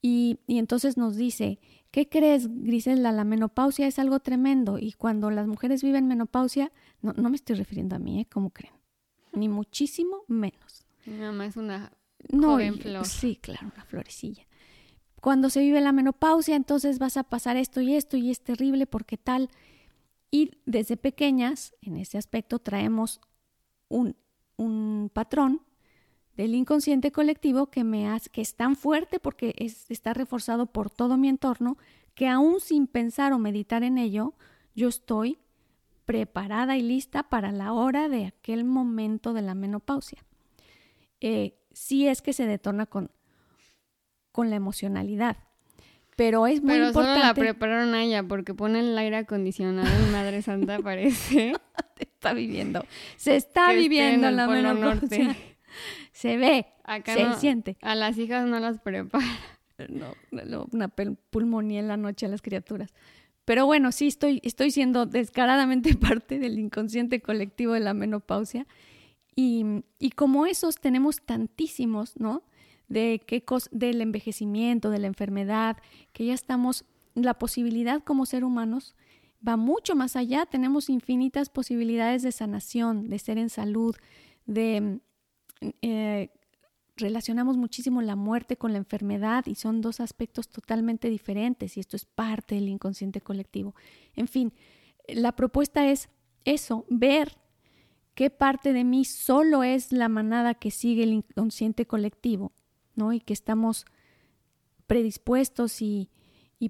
Y, 0.00 0.38
entonces 0.48 0.98
nos 0.98 1.16
dice, 1.16 1.58
¿qué 1.90 2.08
crees, 2.08 2.48
Griselda? 2.48 3.10
La 3.10 3.24
menopausia 3.24 3.86
es 3.86 3.98
algo 3.98 4.20
tremendo 4.20 4.78
y 4.78 4.92
cuando 4.92 5.30
las 5.30 5.46
mujeres 5.46 5.82
viven 5.82 6.06
menopausia, 6.06 6.72
no, 7.00 7.14
no 7.14 7.30
me 7.30 7.36
estoy 7.36 7.56
refiriendo 7.56 7.96
a 7.96 7.98
mí, 7.98 8.20
¿eh? 8.20 8.26
¿Cómo 8.30 8.50
creen? 8.50 8.74
Ni 9.32 9.48
muchísimo 9.48 10.24
menos. 10.28 10.84
Nada 11.06 11.32
más 11.32 11.56
una 11.56 11.90
no, 12.30 12.58
flor. 12.58 13.06
Sí, 13.06 13.36
claro, 13.40 13.70
una 13.74 13.84
florecilla. 13.84 14.46
Cuando 15.24 15.48
se 15.48 15.60
vive 15.60 15.80
la 15.80 15.92
menopausia, 15.92 16.54
entonces 16.54 16.98
vas 16.98 17.16
a 17.16 17.22
pasar 17.22 17.56
esto 17.56 17.80
y 17.80 17.94
esto 17.94 18.18
y 18.18 18.30
es 18.30 18.42
terrible 18.42 18.86
porque 18.86 19.16
tal. 19.16 19.48
Y 20.30 20.50
desde 20.66 20.98
pequeñas, 20.98 21.74
en 21.80 21.96
ese 21.96 22.18
aspecto, 22.18 22.58
traemos 22.58 23.22
un, 23.88 24.16
un 24.58 25.10
patrón 25.10 25.62
del 26.36 26.54
inconsciente 26.54 27.10
colectivo 27.10 27.70
que 27.70 27.84
me 27.84 28.06
hace, 28.06 28.28
que 28.28 28.42
es 28.42 28.54
tan 28.54 28.76
fuerte 28.76 29.18
porque 29.18 29.54
está 29.88 30.12
reforzado 30.12 30.66
por 30.66 30.90
todo 30.90 31.16
mi 31.16 31.30
entorno, 31.30 31.78
que 32.14 32.28
aún 32.28 32.60
sin 32.60 32.86
pensar 32.86 33.32
o 33.32 33.38
meditar 33.38 33.82
en 33.82 33.96
ello, 33.96 34.34
yo 34.74 34.88
estoy 34.88 35.38
preparada 36.04 36.76
y 36.76 36.82
lista 36.82 37.30
para 37.30 37.50
la 37.50 37.72
hora 37.72 38.10
de 38.10 38.26
aquel 38.26 38.64
momento 38.64 39.32
de 39.32 39.40
la 39.40 39.54
menopausia. 39.54 40.22
Eh, 41.22 41.56
si 41.72 42.08
es 42.08 42.20
que 42.20 42.34
se 42.34 42.44
detona 42.44 42.84
con, 42.84 43.10
con 44.34 44.50
la 44.50 44.56
emocionalidad. 44.56 45.36
Pero 46.16 46.48
es 46.48 46.60
muy 46.60 46.74
importante. 46.74 46.92
Pero 46.92 47.14
solo 47.14 47.24
la 47.24 47.34
prepararon 47.34 47.94
a 47.94 48.02
ella 48.02 48.24
porque 48.24 48.52
pone 48.52 48.80
el 48.80 48.98
aire 48.98 49.18
acondicionado 49.18 49.88
y 49.88 50.10
Madre 50.10 50.42
Santa 50.42 50.80
parece. 50.80 51.52
está 51.98 52.34
viviendo. 52.34 52.84
Se 53.16 53.36
está 53.36 53.72
viviendo 53.72 54.28
la 54.32 54.48
menopausia. 54.48 55.36
Se 56.12 56.36
ve, 56.36 56.66
se 57.04 57.34
siente. 57.34 57.76
A 57.82 57.96
las 57.96 58.16
hijas 58.18 58.46
no 58.46 58.60
las 58.60 58.80
prepara. 58.80 59.24
No, 59.88 60.14
una 60.70 60.86
pulmonía 60.86 61.80
en 61.80 61.88
la 61.88 61.96
noche 61.96 62.26
a 62.26 62.28
las 62.28 62.42
criaturas. 62.42 62.94
Pero 63.44 63.66
bueno, 63.66 63.90
sí 63.90 64.06
estoy, 64.06 64.40
estoy 64.44 64.70
siendo 64.70 65.04
descaradamente 65.04 65.96
parte 65.96 66.38
del 66.38 66.60
inconsciente 66.60 67.20
colectivo 67.20 67.72
de 67.72 67.80
la 67.80 67.92
menopausia. 67.92 68.68
Y, 69.34 69.82
y 69.98 70.10
como 70.10 70.46
esos 70.46 70.76
tenemos 70.76 71.22
tantísimos, 71.22 72.16
¿no? 72.20 72.44
De 72.94 73.22
qué 73.26 73.44
del 73.72 74.00
envejecimiento, 74.00 74.90
de 74.90 75.00
la 75.00 75.08
enfermedad, 75.08 75.78
que 76.12 76.26
ya 76.26 76.34
estamos, 76.34 76.84
la 77.14 77.34
posibilidad 77.34 78.02
como 78.04 78.24
ser 78.24 78.44
humanos 78.44 78.94
va 79.46 79.56
mucho 79.56 79.96
más 79.96 80.16
allá. 80.16 80.46
Tenemos 80.46 80.88
infinitas 80.88 81.48
posibilidades 81.48 82.22
de 82.22 82.32
sanación, 82.32 83.08
de 83.08 83.18
ser 83.18 83.38
en 83.38 83.50
salud, 83.50 83.96
de 84.46 85.00
eh, 85.82 86.30
relacionamos 86.96 87.56
muchísimo 87.56 88.02
la 88.02 88.16
muerte 88.16 88.56
con 88.56 88.72
la 88.72 88.78
enfermedad 88.78 89.46
y 89.46 89.56
son 89.56 89.80
dos 89.80 90.00
aspectos 90.00 90.48
totalmente 90.48 91.10
diferentes 91.10 91.76
y 91.76 91.80
esto 91.80 91.96
es 91.96 92.04
parte 92.04 92.54
del 92.54 92.68
inconsciente 92.68 93.20
colectivo. 93.20 93.74
En 94.14 94.28
fin, 94.28 94.52
la 95.08 95.32
propuesta 95.32 95.90
es 95.90 96.08
eso, 96.44 96.84
ver 96.88 97.38
qué 98.14 98.30
parte 98.30 98.72
de 98.72 98.84
mí 98.84 99.04
solo 99.04 99.64
es 99.64 99.92
la 99.92 100.08
manada 100.08 100.54
que 100.54 100.70
sigue 100.70 101.02
el 101.02 101.12
inconsciente 101.12 101.86
colectivo, 101.86 102.52
¿no? 102.94 103.12
Y 103.12 103.20
que 103.20 103.32
estamos 103.32 103.86
predispuestos 104.86 105.82
y, 105.82 106.10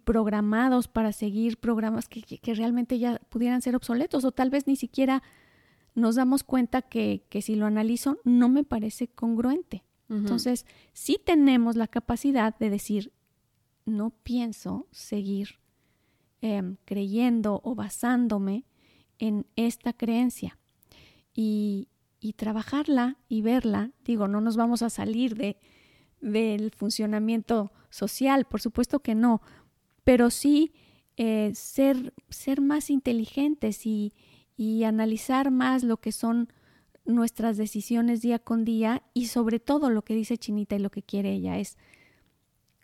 programados 0.02 0.88
para 0.88 1.12
seguir 1.12 1.57
programas 1.57 2.09
que, 2.09 2.40
realmente 2.54 2.99
ya 2.99 3.21
pudieran 3.28 3.62
ser 3.62 3.76
obsoletos 3.76 4.25
o 4.25 4.33
tal 4.33 4.50
vez 4.50 4.66
ni 4.66 4.75
siquiera 4.75 5.23
nos 5.95 6.16
damos 6.16 6.43
cuenta 6.43 6.83
que, 6.83 7.23
si 7.40 7.54
lo 7.54 7.66
analizo 7.66 8.19
no 8.25 8.49
me 8.49 8.64
parece 8.64 9.07
congruente. 9.07 9.85
Entonces, 10.09 10.66
sí 10.93 11.21
tenemos 11.25 11.76
la 11.76 11.87
capacidad 11.87 12.59
de 12.59 12.71
decir, 12.71 13.12
no 13.85 14.11
pienso 14.11 14.88
seguir 14.90 15.61
em, 16.40 16.76
creyendo 16.85 17.61
o 17.62 17.76
basándome 17.76 18.64
en 19.19 19.47
esta 19.57 19.93
creencia 19.93 20.59
y, 21.35 21.88
trabajarla 22.37 23.19
y 23.28 23.43
verla. 23.43 23.90
Digo, 24.04 24.28
no 24.28 24.40
nos 24.40 24.57
vamos 24.57 24.83
a 24.83 24.90
salir 24.90 25.37
de, 25.37 25.59
del 26.25 26.71
funcionamiento 26.71 27.71
social, 27.90 28.47
por 28.47 28.61
supuesto 28.61 29.00
que 29.00 29.14
no, 29.14 29.43
pero 30.04 30.31
sí 30.31 30.73
eh, 31.16 31.52
ser, 31.54 32.14
ser 32.31 32.61
más 32.61 32.90
inteligentes 32.90 33.87
y, 33.87 34.14
y 34.57 34.85
analizar 34.85 35.50
más 35.50 35.85
lo 35.85 35.99
que 35.99 36.12
son 36.12 36.49
nuestras 37.04 37.59
decisiones 37.59 38.23
día 38.23 38.38
con 38.38 38.64
día 38.64 39.02
y 39.12 39.26
sobre 39.26 39.61
todo 39.61 39.90
lo 39.90 40.02
que 40.02 40.14
dice 40.14 40.38
Chinita 40.38 40.76
y 40.76 40.78
lo 40.78 40.90
que 40.90 41.02
quiere 41.02 41.33
ella 41.33 41.59
es 41.59 41.76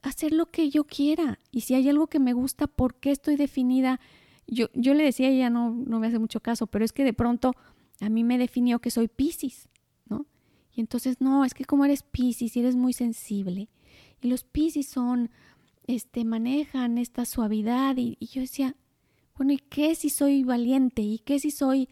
hacer 0.03 0.33
lo 0.33 0.51
que 0.51 0.69
yo 0.69 0.85
quiera 0.85 1.41
y 1.51 1.63
si 1.63 1.75
hay 1.75 1.89
algo 1.89 2.07
que 2.07 2.19
me 2.19 2.35
gusta, 2.35 2.67
¿por 2.67 2.95
qué 2.97 3.11
estoy 3.11 3.37
definida? 3.37 4.01
Yo, 4.47 4.67
yo 4.75 4.93
le 4.93 5.05
decía 5.05 5.29
ella, 5.29 5.49
no, 5.49 5.71
no 5.71 5.99
me 5.99 6.09
hace 6.09 6.19
mucho 6.19 6.41
caso, 6.41 6.67
pero 6.67 6.85
es 6.85 6.93
que 6.93 7.05
de 7.05 7.15
pronto 7.15 7.55
a 8.01 8.11
mí 8.11 8.23
me 8.23 8.37
definió 8.37 8.81
que 8.81 8.91
soy 8.91 9.09
Piscis. 9.09 9.69
Y 10.75 10.81
entonces, 10.81 11.21
no, 11.21 11.45
es 11.45 11.55
que 11.55 11.65
como 11.65 11.85
eres 11.85 12.03
Piscis 12.03 12.57
y 12.57 12.61
eres 12.61 12.77
muy 12.77 12.93
sensible 12.93 13.69
y 14.21 14.29
los 14.29 14.45
Piscis 14.45 14.89
son, 14.89 15.31
este, 15.87 16.25
manejan 16.25 16.99
esta 16.99 17.25
suavidad 17.25 17.97
y, 17.97 18.17
yo 18.21 18.43
decía, 18.43 18.77
bueno, 19.37 19.53
¿y 19.53 19.59
qué 19.59 19.95
si 19.95 20.11
soy 20.11 20.45
valiente? 20.45 21.03
¿Y 21.03 21.19
qué 21.19 21.39
si 21.39 21.51
soy, 21.51 21.89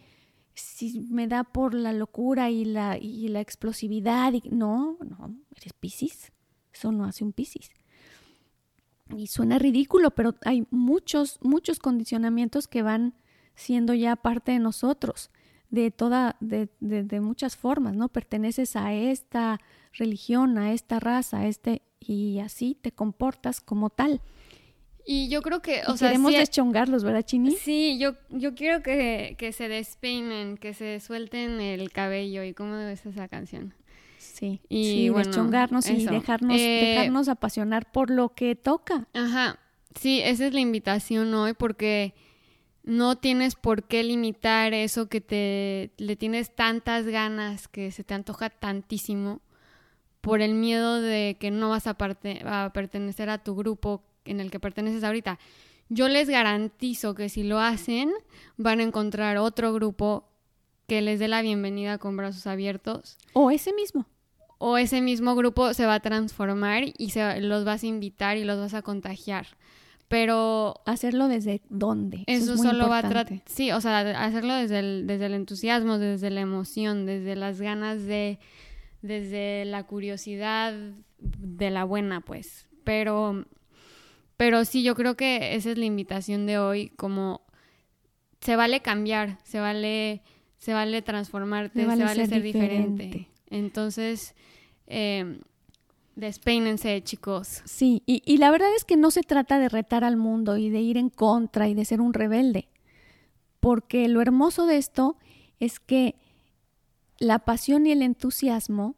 si 0.53 0.99
me 1.09 1.27
da 1.27 1.43
por 1.43 1.73
la 1.73 1.93
locura 1.93 2.49
y 2.51 2.65
la, 2.65 2.97
y 2.97 3.27
la 3.29 3.41
explosividad? 3.41 4.33
No, 4.51 4.97
no, 4.99 5.35
eres 5.55 5.73
Piscis. 5.73 6.31
Eso 6.71 6.91
no 6.91 7.05
hace 7.05 7.23
un 7.23 7.33
Piscis. 7.33 7.71
Y 9.17 9.25
suena 9.25 9.57
ridículo, 9.57 10.11
pero 10.11 10.35
hay 10.45 10.67
muchos, 10.69 11.39
muchos 11.41 11.79
condicionamientos 11.79 12.67
que 12.67 12.83
van 12.83 13.15
siendo 13.55 13.95
ya 13.95 14.15
parte 14.15 14.51
de 14.51 14.59
nosotros, 14.59 15.31
de 15.69 15.91
toda, 15.91 16.35
de, 16.39 16.69
de, 16.79 17.03
de 17.03 17.21
muchas 17.21 17.55
formas, 17.55 17.95
¿no? 17.95 18.09
Perteneces 18.09 18.75
a 18.75 18.93
esta 18.93 19.59
religión, 19.93 20.57
a 20.57 20.73
esta 20.73 20.99
raza, 20.99 21.39
a 21.39 21.47
este, 21.47 21.81
y 21.99 22.39
así 22.39 22.75
te 22.79 22.91
comportas 22.91 23.61
como 23.61 23.89
tal. 23.89 24.21
Y 25.05 25.27
yo 25.27 25.41
creo 25.41 25.61
que, 25.61 25.81
o 25.87 25.97
sea, 25.97 26.09
queremos 26.09 26.33
deschongarlos, 26.33 27.03
¿verdad, 27.03 27.23
Chini? 27.23 27.51
Sí, 27.53 27.97
yo, 27.99 28.13
yo 28.29 28.53
quiero 28.53 28.83
que, 28.83 29.35
que 29.39 29.51
se 29.53 29.67
despeinen, 29.67 30.57
que 30.57 30.75
se 30.75 30.99
suelten 30.99 31.59
el 31.61 31.91
cabello. 31.91 32.43
¿Y 32.43 32.53
cómo 32.53 32.75
es 32.75 33.05
esa 33.05 33.27
canción? 33.27 33.73
Sí, 34.19 34.61
y 34.69 35.09
deschongarnos 35.09 35.89
y 35.89 36.05
dejarnos, 36.05 36.57
eh, 36.57 36.93
dejarnos 36.95 37.27
apasionar 37.27 37.91
por 37.91 38.11
lo 38.11 38.35
que 38.35 38.55
toca. 38.55 39.07
Ajá, 39.13 39.57
sí, 39.99 40.21
esa 40.23 40.45
es 40.45 40.53
la 40.53 40.59
invitación 40.59 41.33
hoy 41.33 41.53
porque 41.53 42.13
no 42.89 43.17
tienes 43.17 43.53
por 43.53 43.83
qué 43.83 44.03
limitar 44.03 44.73
eso 44.73 45.09
que 45.09 45.21
te 45.21 45.91
le 45.97 46.15
tienes 46.15 46.55
tantas 46.55 47.05
ganas, 47.05 47.67
que 47.67 47.91
se 47.91 48.03
te 48.03 48.15
antoja 48.15 48.49
tantísimo 48.49 49.41
por 50.21 50.41
el 50.41 50.55
miedo 50.55 50.99
de 50.99 51.37
que 51.39 51.51
no 51.51 51.69
vas 51.69 51.85
a, 51.85 51.95
a 51.95 52.73
pertenecer 52.73 53.29
a 53.29 53.43
tu 53.43 53.55
grupo 53.55 54.01
en 54.25 54.39
el 54.39 54.49
que 54.49 54.59
perteneces 54.59 55.03
ahorita. 55.03 55.37
Yo 55.89 56.09
les 56.09 56.29
garantizo 56.29 57.13
que 57.13 57.29
si 57.29 57.43
lo 57.43 57.59
hacen, 57.59 58.11
van 58.57 58.79
a 58.79 58.83
encontrar 58.83 59.37
otro 59.37 59.71
grupo 59.71 60.27
que 60.87 61.03
les 61.03 61.19
dé 61.19 61.27
la 61.27 61.43
bienvenida 61.43 61.99
con 61.99 62.17
brazos 62.17 62.47
abiertos. 62.47 63.17
O 63.33 63.51
ese 63.51 63.71
mismo. 63.71 64.07
O 64.57 64.79
ese 64.79 65.01
mismo 65.01 65.35
grupo 65.35 65.75
se 65.75 65.85
va 65.85 65.93
a 65.93 65.99
transformar 65.99 66.85
y 66.97 67.11
se 67.11 67.39
los 67.41 67.65
vas 67.65 67.83
a 67.83 67.87
invitar 67.87 68.37
y 68.37 68.45
los 68.45 68.59
vas 68.59 68.73
a 68.73 68.81
contagiar. 68.81 69.45
Pero... 70.09 70.81
Hacerlo 70.85 71.29
desde 71.29 71.61
dónde. 71.69 72.25
Eso, 72.27 72.57
solo 72.57 72.89
va 72.89 72.97
a 72.97 73.07
tratar... 73.07 73.41
Sí, 73.45 73.71
o 73.71 73.79
sea, 73.79 73.99
hacerlo 74.23 74.53
desde 74.55 74.79
el, 74.79 75.07
desde 75.07 75.27
el 75.27 75.33
entusiasmo, 75.33 75.97
desde 75.97 76.29
la 76.29 76.41
emoción, 76.41 77.05
desde 77.05 77.37
las 77.37 77.61
ganas 77.61 78.03
de... 78.03 78.39
Desde 79.01 79.63
la 79.63 79.83
curiosidad 79.83 80.73
de 81.19 81.69
la 81.69 81.85
buena, 81.85 82.19
pues. 82.19 82.67
Pero 82.83 83.45
pero 84.39 84.63
sí, 84.63 84.83
yo 84.83 84.95
creo 84.95 85.17
que 85.17 85.55
esa 85.55 85.71
es 85.71 85.77
la 85.77 85.83
invitación 85.83 86.45
de 86.45 86.57
hoy, 86.59 86.91
como 86.95 87.41
se 88.39 88.55
vale 88.55 88.81
cambiar, 88.81 89.37
se 89.43 89.59
vale, 89.59 90.21
se 90.59 90.73
vale 90.73 91.01
transformarte, 91.01 91.81
se 91.81 91.85
vale, 91.85 92.25
ser, 92.25 92.41
diferente. 92.41 93.27
Entonces, 93.49 94.35
eh, 94.87 95.41
despeínense, 96.19 97.01
chicos. 97.03 97.61
Sí, 97.65 98.03
y, 98.05 98.21
y 98.25 98.37
la 98.37 98.51
verdad 98.51 98.69
es 98.75 98.85
que 98.85 98.97
no 98.97 99.11
se 99.11 99.23
trata 99.23 99.59
de 99.59 99.69
retar 99.69 100.03
al 100.03 100.17
mundo 100.17 100.57
y 100.57 100.69
de 100.69 100.81
ir 100.81 100.97
en 100.97 101.09
contra 101.09 101.67
y 101.67 101.73
de 101.73 101.85
ser 101.85 102.01
un 102.01 102.13
rebelde, 102.13 102.69
porque 103.59 104.07
lo 104.07 104.21
hermoso 104.21 104.65
de 104.65 104.77
esto 104.77 105.17
es 105.59 105.79
que 105.79 106.15
la 107.17 107.39
pasión 107.39 107.85
y 107.85 107.91
el 107.91 108.01
entusiasmo 108.01 108.95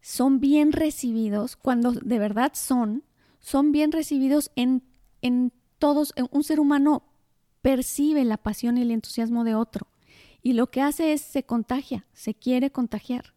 son 0.00 0.40
bien 0.40 0.72
recibidos 0.72 1.56
cuando 1.56 1.92
de 1.92 2.18
verdad 2.18 2.52
son 2.54 3.04
son 3.38 3.72
bien 3.72 3.92
recibidos 3.92 4.50
en, 4.54 4.82
en 5.22 5.52
todos. 5.78 6.14
Un 6.30 6.44
ser 6.44 6.60
humano 6.60 7.02
percibe 7.62 8.24
la 8.24 8.36
pasión 8.36 8.78
y 8.78 8.82
el 8.82 8.90
entusiasmo 8.90 9.44
de 9.44 9.54
otro 9.54 9.88
y 10.42 10.54
lo 10.54 10.70
que 10.70 10.82
hace 10.82 11.12
es 11.12 11.20
se 11.20 11.42
contagia, 11.42 12.06
se 12.12 12.34
quiere 12.34 12.70
contagiar 12.70 13.34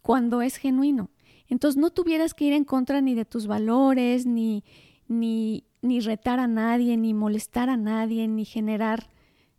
cuando 0.00 0.40
es 0.40 0.56
genuino. 0.56 1.10
Entonces 1.48 1.80
no 1.80 1.90
tuvieras 1.90 2.34
que 2.34 2.46
ir 2.46 2.52
en 2.52 2.64
contra 2.64 3.00
ni 3.00 3.14
de 3.14 3.24
tus 3.24 3.46
valores, 3.46 4.26
ni, 4.26 4.64
ni, 5.08 5.64
ni 5.82 6.00
retar 6.00 6.40
a 6.40 6.46
nadie, 6.46 6.96
ni 6.96 7.14
molestar 7.14 7.68
a 7.70 7.76
nadie, 7.76 8.28
ni 8.28 8.44
generar 8.44 9.10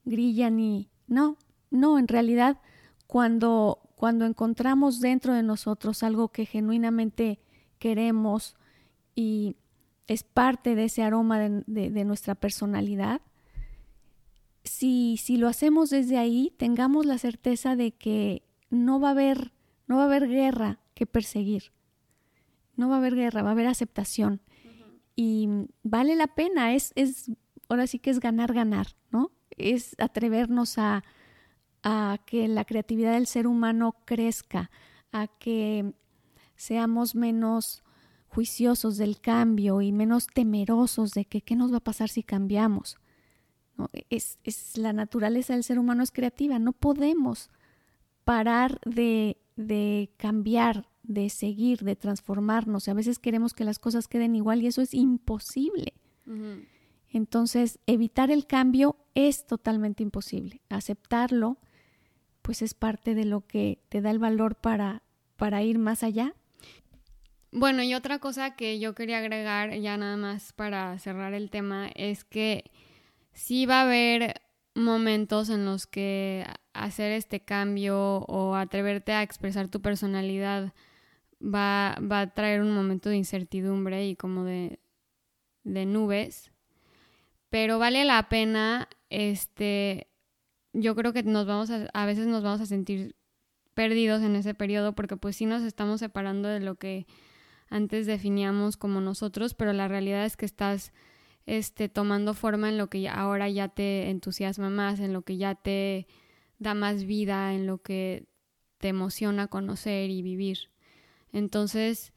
grilla, 0.03 0.49
ni... 0.49 0.89
No, 1.07 1.37
no, 1.69 1.99
en 1.99 2.07
realidad 2.07 2.59
cuando, 3.07 3.79
cuando 3.95 4.25
encontramos 4.25 4.99
dentro 4.99 5.33
de 5.33 5.43
nosotros 5.43 6.03
algo 6.03 6.29
que 6.29 6.45
genuinamente 6.45 7.39
queremos, 7.77 8.55
y 9.13 9.55
es 10.07 10.23
parte 10.23 10.75
de 10.75 10.85
ese 10.85 11.03
aroma 11.03 11.39
de, 11.39 12.05
nuestra 12.05 12.35
personalidad, 12.35 13.21
si, 14.63 15.17
si, 15.17 15.37
lo 15.37 15.47
hacemos 15.47 15.91
desde 15.91 16.17
ahí, 16.17 16.51
tengamos 16.57 17.05
la 17.05 17.19
certeza 17.19 17.75
de 17.75 17.91
que 17.91 18.43
no 18.71 18.99
va 18.99 19.09
a 19.09 19.11
haber, 19.11 19.53
no 19.87 19.97
va 19.97 20.03
a 20.03 20.05
haber 20.05 20.27
guerra 20.27 20.79
que 20.95 21.05
perseguir. 21.05 21.74
No 22.75 22.89
va 22.89 22.95
a 22.95 22.97
haber 22.99 23.15
guerra, 23.15 23.41
va 23.41 23.49
a 23.49 23.51
haber 23.53 23.67
aceptación. 23.67 24.41
Y 25.15 25.47
vale 25.83 26.15
la 26.15 26.27
pena, 26.27 26.73
es, 26.73 26.91
es, 26.95 27.31
ahora 27.69 27.88
sí 27.88 27.99
que 27.99 28.09
es 28.09 28.19
ganar, 28.19 28.53
ganar, 28.53 28.88
¿no? 29.11 29.31
Es 29.51 29.95
atrevernos 29.97 30.77
a, 30.77 31.03
a 31.83 32.19
que 32.25 32.47
la 32.47 32.65
creatividad 32.65 33.13
del 33.13 33.27
ser 33.27 33.47
humano 33.47 33.95
crezca, 34.05 34.71
a 35.11 35.27
que 35.27 35.93
seamos 36.55 37.15
menos 37.15 37.83
juiciosos 38.27 38.97
del 38.97 39.21
cambio 39.21 39.81
y 39.81 39.93
menos 39.93 40.27
temerosos 40.27 41.11
de 41.11 41.23
que 41.23 41.41
qué 41.41 41.55
nos 41.55 41.71
va 41.71 41.77
a 41.77 41.83
pasar 41.83 42.09
si 42.09 42.23
cambiamos. 42.23 42.97
Es, 44.09 44.39
es, 44.43 44.77
la 44.77 44.91
naturaleza 44.91 45.53
del 45.53 45.63
ser 45.63 45.79
humano 45.79 46.03
es 46.03 46.11
creativa, 46.11 46.59
no 46.59 46.73
podemos 46.73 47.49
parar 48.23 48.81
de, 48.85 49.38
de 49.55 50.11
cambiar, 50.17 50.89
de 51.07 51.29
seguir, 51.29 51.79
de 51.79 51.95
transformarnos. 51.95 52.87
A 52.87 52.93
veces 52.93 53.19
queremos 53.19 53.53
que 53.53 53.63
las 53.63 53.79
cosas 53.79 54.07
queden 54.07 54.35
igual 54.35 54.61
y 54.61 54.67
eso 54.67 54.81
es 54.81 54.93
imposible. 54.93 55.93
Entonces, 57.09 57.79
evitar 57.85 58.31
el 58.31 58.47
cambio 58.47 58.97
es 59.13 59.45
totalmente 59.45 60.03
imposible. 60.03 60.61
Aceptarlo, 60.69 61.57
pues 62.41 62.61
es 62.61 62.73
parte 62.73 63.15
de 63.15 63.25
lo 63.25 63.45
que 63.45 63.79
te 63.89 64.01
da 64.01 64.11
el 64.11 64.19
valor 64.19 64.55
para, 64.55 65.03
para 65.37 65.63
ir 65.63 65.77
más 65.77 66.03
allá 66.03 66.35
bueno, 67.57 67.83
y 67.83 67.93
otra 67.93 68.19
cosa 68.19 68.57
que 68.57 68.79
yo 68.79 68.93
quería 68.95 69.19
agregar 69.19 69.73
ya 69.79 69.95
nada 69.95 70.17
más 70.17 70.51
para 70.51 70.99
cerrar 70.99 71.33
el 71.33 71.49
tema 71.49 71.87
es 71.95 72.25
que 72.25 72.69
sí 73.31 73.65
va 73.65 73.79
a 73.79 73.83
haber 73.83 74.41
momentos 74.73 75.49
en 75.49 75.63
los 75.63 75.87
que 75.87 76.45
hacer 76.73 77.13
este 77.13 77.39
cambio 77.39 78.25
o 78.27 78.55
atreverte 78.55 79.13
a 79.13 79.23
expresar 79.23 79.69
tu 79.69 79.81
personalidad 79.81 80.73
va, 81.41 81.97
va 82.01 82.21
a 82.21 82.33
traer 82.33 82.61
un 82.61 82.71
momento 82.71 83.09
de 83.09 83.17
incertidumbre 83.17 84.07
y 84.07 84.15
como 84.15 84.43
de, 84.43 84.79
de 85.63 85.85
nubes. 85.85 86.51
Pero 87.49 87.79
vale 87.79 88.05
la 88.05 88.27
pena, 88.29 88.89
este, 89.09 90.07
yo 90.73 90.95
creo 90.95 91.13
que 91.13 91.23
nos 91.23 91.45
vamos 91.45 91.69
a, 91.71 91.89
a 91.93 92.05
veces 92.05 92.27
nos 92.27 92.43
vamos 92.43 92.61
a 92.61 92.65
sentir 92.65 93.15
perdidos 93.73 94.21
en 94.23 94.35
ese 94.35 94.53
periodo 94.53 94.93
porque 94.93 95.17
pues 95.17 95.35
sí 95.35 95.45
nos 95.45 95.61
estamos 95.63 95.99
separando 95.99 96.49
de 96.49 96.61
lo 96.61 96.75
que 96.75 97.05
antes 97.69 98.05
definíamos 98.05 98.77
como 98.77 99.01
nosotros, 99.01 99.53
pero 99.53 99.73
la 99.73 99.87
realidad 99.87 100.25
es 100.25 100.37
que 100.37 100.45
estás 100.45 100.93
este, 101.45 101.89
tomando 101.89 102.33
forma 102.33 102.69
en 102.69 102.77
lo 102.77 102.89
que 102.89 103.07
ahora 103.09 103.49
ya 103.49 103.67
te 103.69 104.09
entusiasma 104.09 104.69
más, 104.69 104.99
en 104.99 105.13
lo 105.13 105.23
que 105.23 105.37
ya 105.37 105.55
te 105.55 106.07
da 106.57 106.73
más 106.73 107.05
vida, 107.05 107.53
en 107.53 107.67
lo 107.67 107.79
que 107.79 108.27
te 108.77 108.89
emociona 108.89 109.47
conocer 109.47 110.09
y 110.09 110.21
vivir. 110.21 110.69
Entonces, 111.35 112.13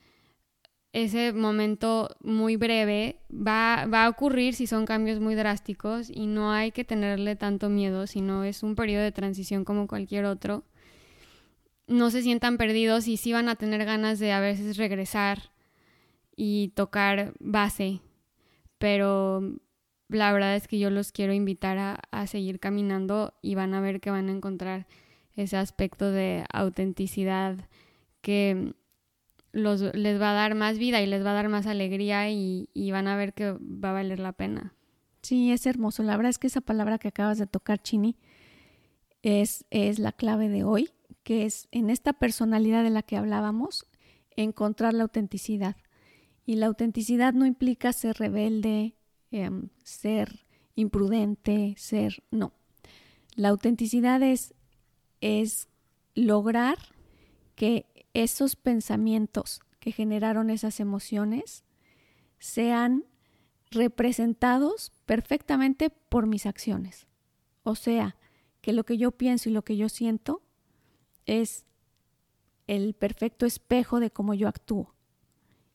ese 0.93 1.33
momento 1.33 2.17
muy 2.21 2.55
breve 2.55 3.19
va, 3.29 3.85
va, 3.93 4.05
a 4.05 4.09
ocurrir 4.09 4.55
si 4.55 4.69
son 4.69 4.87
cambios 4.87 5.19
muy 5.19 5.35
drásticos 5.35 6.09
y 6.09 6.27
no 6.27 6.53
hay 6.53 6.71
que 6.71 6.85
tenerle 6.85 7.35
tanto 7.35 7.69
miedo, 7.69 8.07
sino 8.07 8.45
es 8.45 8.63
un 8.63 8.77
periodo 8.77 9.03
de 9.03 9.11
transición 9.11 9.65
como 9.65 9.89
cualquier 9.89 10.25
otro. 10.25 10.63
No 11.89 12.13
se 12.13 12.23
sientan 12.23 12.59
perdidos 12.59 13.09
y 13.09 13.17
sí 13.17 13.33
van 13.33 13.49
a 13.49 13.57
tener 13.57 13.85
ganas 13.85 14.21
de 14.21 14.31
a 14.31 14.39
veces 14.39 14.77
regresar 14.77 15.51
y 16.37 16.69
tocar 16.77 17.35
base, 17.41 18.01
pero 18.79 19.43
la 20.09 20.33
verdad 20.33 20.55
es 20.55 20.69
que 20.69 20.79
yo 20.79 20.91
los 20.91 21.11
quiero 21.11 21.33
invitar 21.33 21.79
a, 21.79 22.01
a 22.13 22.29
seguir 22.29 22.61
caminando 22.61 23.35
y 23.43 23.57
van 23.57 23.75
a 23.75 23.81
ver 23.81 24.01
que 24.01 24.13
van 24.13 24.29
a 24.29 24.33
encontrar 24.33 24.87
ese 25.35 25.57
aspecto 25.57 26.13
de 26.13 26.45
autenticidad 26.53 27.57
que 28.21 28.75
los, 29.59 29.83
les 29.95 30.21
va 30.21 30.31
a 30.31 30.35
dar 30.35 30.55
más 30.55 30.79
vida 30.79 31.03
y 31.03 31.07
les 31.07 31.25
va 31.25 31.31
a 31.31 31.35
dar 31.35 31.49
más 31.49 31.67
alegría 31.67 32.31
y, 32.31 32.69
van 32.91 33.09
a 33.09 33.17
ver 33.17 33.35
que 33.35 33.53
va 33.53 33.91
a 33.91 33.93
valer 33.93 34.19
la 34.19 34.33
pena. 34.33 34.75
Sí, 35.23 35.53
es 35.53 35.67
hermoso. 35.67 36.03
La 36.03 36.17
verdad 36.17 36.31
es 36.31 36.39
que 36.39 36.47
esa 36.47 36.61
palabra 36.61 36.99
que 36.99 37.09
acabas 37.09 37.39
de 37.39 37.47
tocar, 37.47 37.83
Chini, 37.83 38.17
es, 39.23 39.65
es 39.71 39.99
la 39.99 40.13
clave 40.13 40.49
de 40.49 40.65
hoy, 40.65 40.91
que 41.23 41.45
es 41.45 41.69
en 41.73 41.91
esta 41.91 42.13
personalidad 42.13 42.83
de 42.83 42.91
la 42.91 43.03
que 43.03 43.17
hablábamos, 43.17 43.87
encontrar 44.37 44.95
la 44.95 45.03
autenticidad. 45.03 45.77
Y 46.47 46.57
la 46.57 46.67
autenticidad 46.67 47.35
no 47.35 47.45
implica 47.45 47.93
ser 47.93 48.17
rebelde, 48.17 48.95
eh, 49.31 49.51
ser 49.85 50.47
imprudente, 50.75 51.75
ser... 51.77 52.23
No. 52.31 52.53
La 53.35 53.51
autenticidad 53.51 54.23
es, 54.23 54.55
es 55.21 55.69
lograr 56.15 56.79
que 57.55 57.98
esos 58.23 58.57
pensamientos 58.57 59.61
que 59.79 59.93
generaron 59.93 60.51
esas 60.51 60.81
emociones 60.81 61.65
sean 62.39 63.05
representados 63.71 64.93
perfectamente 65.07 65.91
por 65.91 66.27
mis 66.27 66.47
acciones. 66.47 67.07
O 67.63 67.75
sea, 67.75 68.17
que 68.61 68.73
lo 68.73 68.85
que 68.85 68.99
yo 68.99 69.13
pienso 69.13 69.49
y 69.49 69.53
lo 69.53 69.63
que 69.63 69.77
yo 69.77 69.89
siento 69.89 70.43
es 71.27 71.65
el 72.67 72.95
perfecto 72.95 73.47
espejo 73.47 74.01
de 74.01 74.11
cómo 74.11 74.35
yo 74.35 74.49
actúo. 74.49 74.95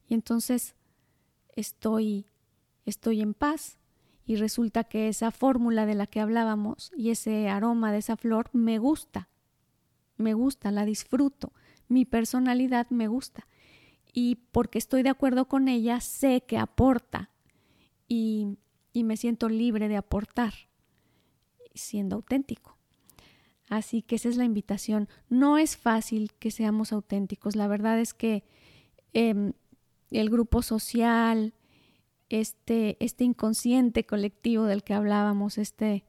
Y 0.07 0.13
entonces 0.13 0.75
estoy 1.55 2.27
estoy 2.85 3.21
en 3.21 3.33
paz 3.33 3.79
y 4.25 4.35
resulta 4.35 4.83
que 4.83 5.07
esa 5.07 5.31
fórmula 5.31 5.85
de 5.85 5.95
la 5.95 6.07
que 6.07 6.19
hablábamos 6.19 6.91
y 6.97 7.11
ese 7.11 7.47
aroma 7.47 7.93
de 7.93 7.99
esa 7.99 8.17
flor 8.17 8.49
me 8.51 8.79
gusta. 8.79 9.29
Me 10.17 10.33
gusta, 10.33 10.71
la 10.71 10.83
disfruto 10.85 11.53
mi 11.87 12.05
personalidad 12.05 12.89
me 12.89 13.07
gusta 13.07 13.47
y 14.13 14.35
porque 14.51 14.77
estoy 14.77 15.03
de 15.03 15.09
acuerdo 15.09 15.47
con 15.47 15.67
ella, 15.67 15.99
sé 15.99 16.43
que 16.47 16.57
aporta 16.57 17.31
y, 18.07 18.57
y 18.93 19.03
me 19.03 19.17
siento 19.17 19.49
libre 19.49 19.87
de 19.87 19.97
aportar, 19.97 20.53
siendo 21.73 22.17
auténtico. 22.17 22.77
Así 23.69 24.03
que 24.03 24.15
esa 24.15 24.29
es 24.29 24.37
la 24.37 24.43
invitación. 24.43 25.09
No 25.29 25.57
es 25.57 25.77
fácil 25.77 26.31
que 26.37 26.51
seamos 26.51 26.93
auténticos. 26.93 27.55
La 27.55 27.67
verdad 27.67 27.99
es 27.99 28.13
que 28.13 28.43
eh, 29.13 29.53
el 30.11 30.29
grupo 30.29 30.61
social, 30.61 31.55
este, 32.29 32.97
este 33.03 33.23
inconsciente 33.23 34.05
colectivo 34.05 34.65
del 34.65 34.83
que 34.83 34.93
hablábamos, 34.93 35.57
este, 35.57 36.05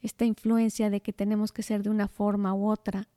esta 0.00 0.24
influencia 0.24 0.90
de 0.90 1.00
que 1.00 1.12
tenemos 1.12 1.52
que 1.52 1.62
ser 1.62 1.82
de 1.82 1.90
una 1.90 2.08
forma 2.08 2.54
u 2.54 2.68
otra, 2.68 3.08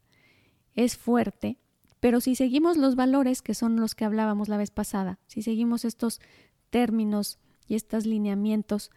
es 0.75 0.95
fuerte 0.95 1.57
pero 2.01 2.19
si 2.19 2.35
seguimos 2.35 2.75
los 2.75 2.95
valores 2.95 3.41
que 3.41 3.53
son 3.53 3.79
los 3.79 3.95
que 3.95 4.03
hablábamos 4.03 4.49
la 4.49 4.57
vez 4.57 4.71
pasada, 4.71 5.19
si 5.27 5.41
seguimos 5.41 5.85
estos 5.85 6.19
términos 6.69 7.39
y 7.67 7.75
estos 7.75 8.05
lineamientos 8.05 8.91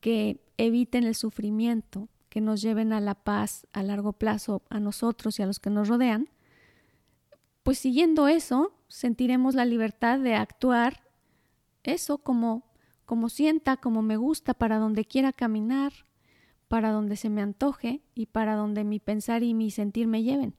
que 0.00 0.40
eviten 0.56 1.04
el 1.04 1.14
sufrimiento, 1.14 2.08
que 2.30 2.40
nos 2.40 2.62
lleven 2.62 2.92
a 2.92 3.00
la 3.00 3.14
paz 3.14 3.66
a 3.72 3.82
largo 3.82 4.14
plazo 4.14 4.62
a 4.70 4.80
nosotros 4.80 5.38
y 5.38 5.42
a 5.42 5.46
los 5.46 5.60
que 5.60 5.70
nos 5.70 5.88
rodean, 5.88 6.30
pues 7.62 7.78
siguiendo 7.78 8.28
eso, 8.28 8.72
sentiremos 8.88 9.54
la 9.54 9.66
libertad 9.66 10.18
de 10.18 10.34
actuar 10.34 11.04
eso 11.84 12.18
como 12.18 12.64
como 13.04 13.28
sienta, 13.28 13.76
como 13.76 14.02
me 14.02 14.16
gusta, 14.16 14.52
para 14.52 14.78
donde 14.78 15.04
quiera 15.04 15.32
caminar, 15.32 15.92
para 16.66 16.90
donde 16.90 17.14
se 17.14 17.30
me 17.30 17.40
antoje 17.40 18.02
y 18.16 18.26
para 18.26 18.56
donde 18.56 18.82
mi 18.82 18.98
pensar 18.98 19.44
y 19.44 19.54
mi 19.54 19.70
sentir 19.70 20.08
me 20.08 20.24
lleven. 20.24 20.56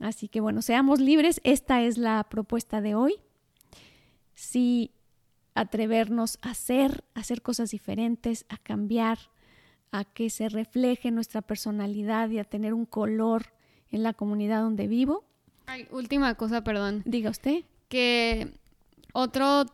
Así 0.00 0.28
que 0.28 0.40
bueno, 0.40 0.62
seamos 0.62 1.00
libres. 1.00 1.40
Esta 1.44 1.82
es 1.82 1.98
la 1.98 2.24
propuesta 2.24 2.80
de 2.80 2.94
hoy. 2.94 3.14
Sí, 4.34 4.90
atrevernos 5.54 6.38
a 6.42 6.50
hacer, 6.50 7.04
a 7.14 7.20
hacer 7.20 7.42
cosas 7.42 7.70
diferentes, 7.70 8.44
a 8.48 8.58
cambiar, 8.58 9.18
a 9.90 10.04
que 10.04 10.28
se 10.28 10.48
refleje 10.48 11.10
nuestra 11.10 11.40
personalidad 11.42 12.28
y 12.30 12.38
a 12.38 12.44
tener 12.44 12.74
un 12.74 12.84
color 12.84 13.46
en 13.90 14.02
la 14.02 14.12
comunidad 14.12 14.60
donde 14.60 14.86
vivo. 14.86 15.24
Ay, 15.66 15.88
última 15.90 16.34
cosa, 16.34 16.62
perdón. 16.62 17.02
Diga 17.06 17.30
usted. 17.30 17.64
Que 17.88 18.52
otro 19.12 19.64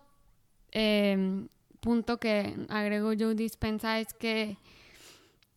eh, 0.70 1.46
punto 1.80 2.18
que 2.18 2.54
agregó 2.68 3.12
Joe 3.18 3.34
Dispensa 3.34 3.98
es 3.98 4.14
que 4.14 4.56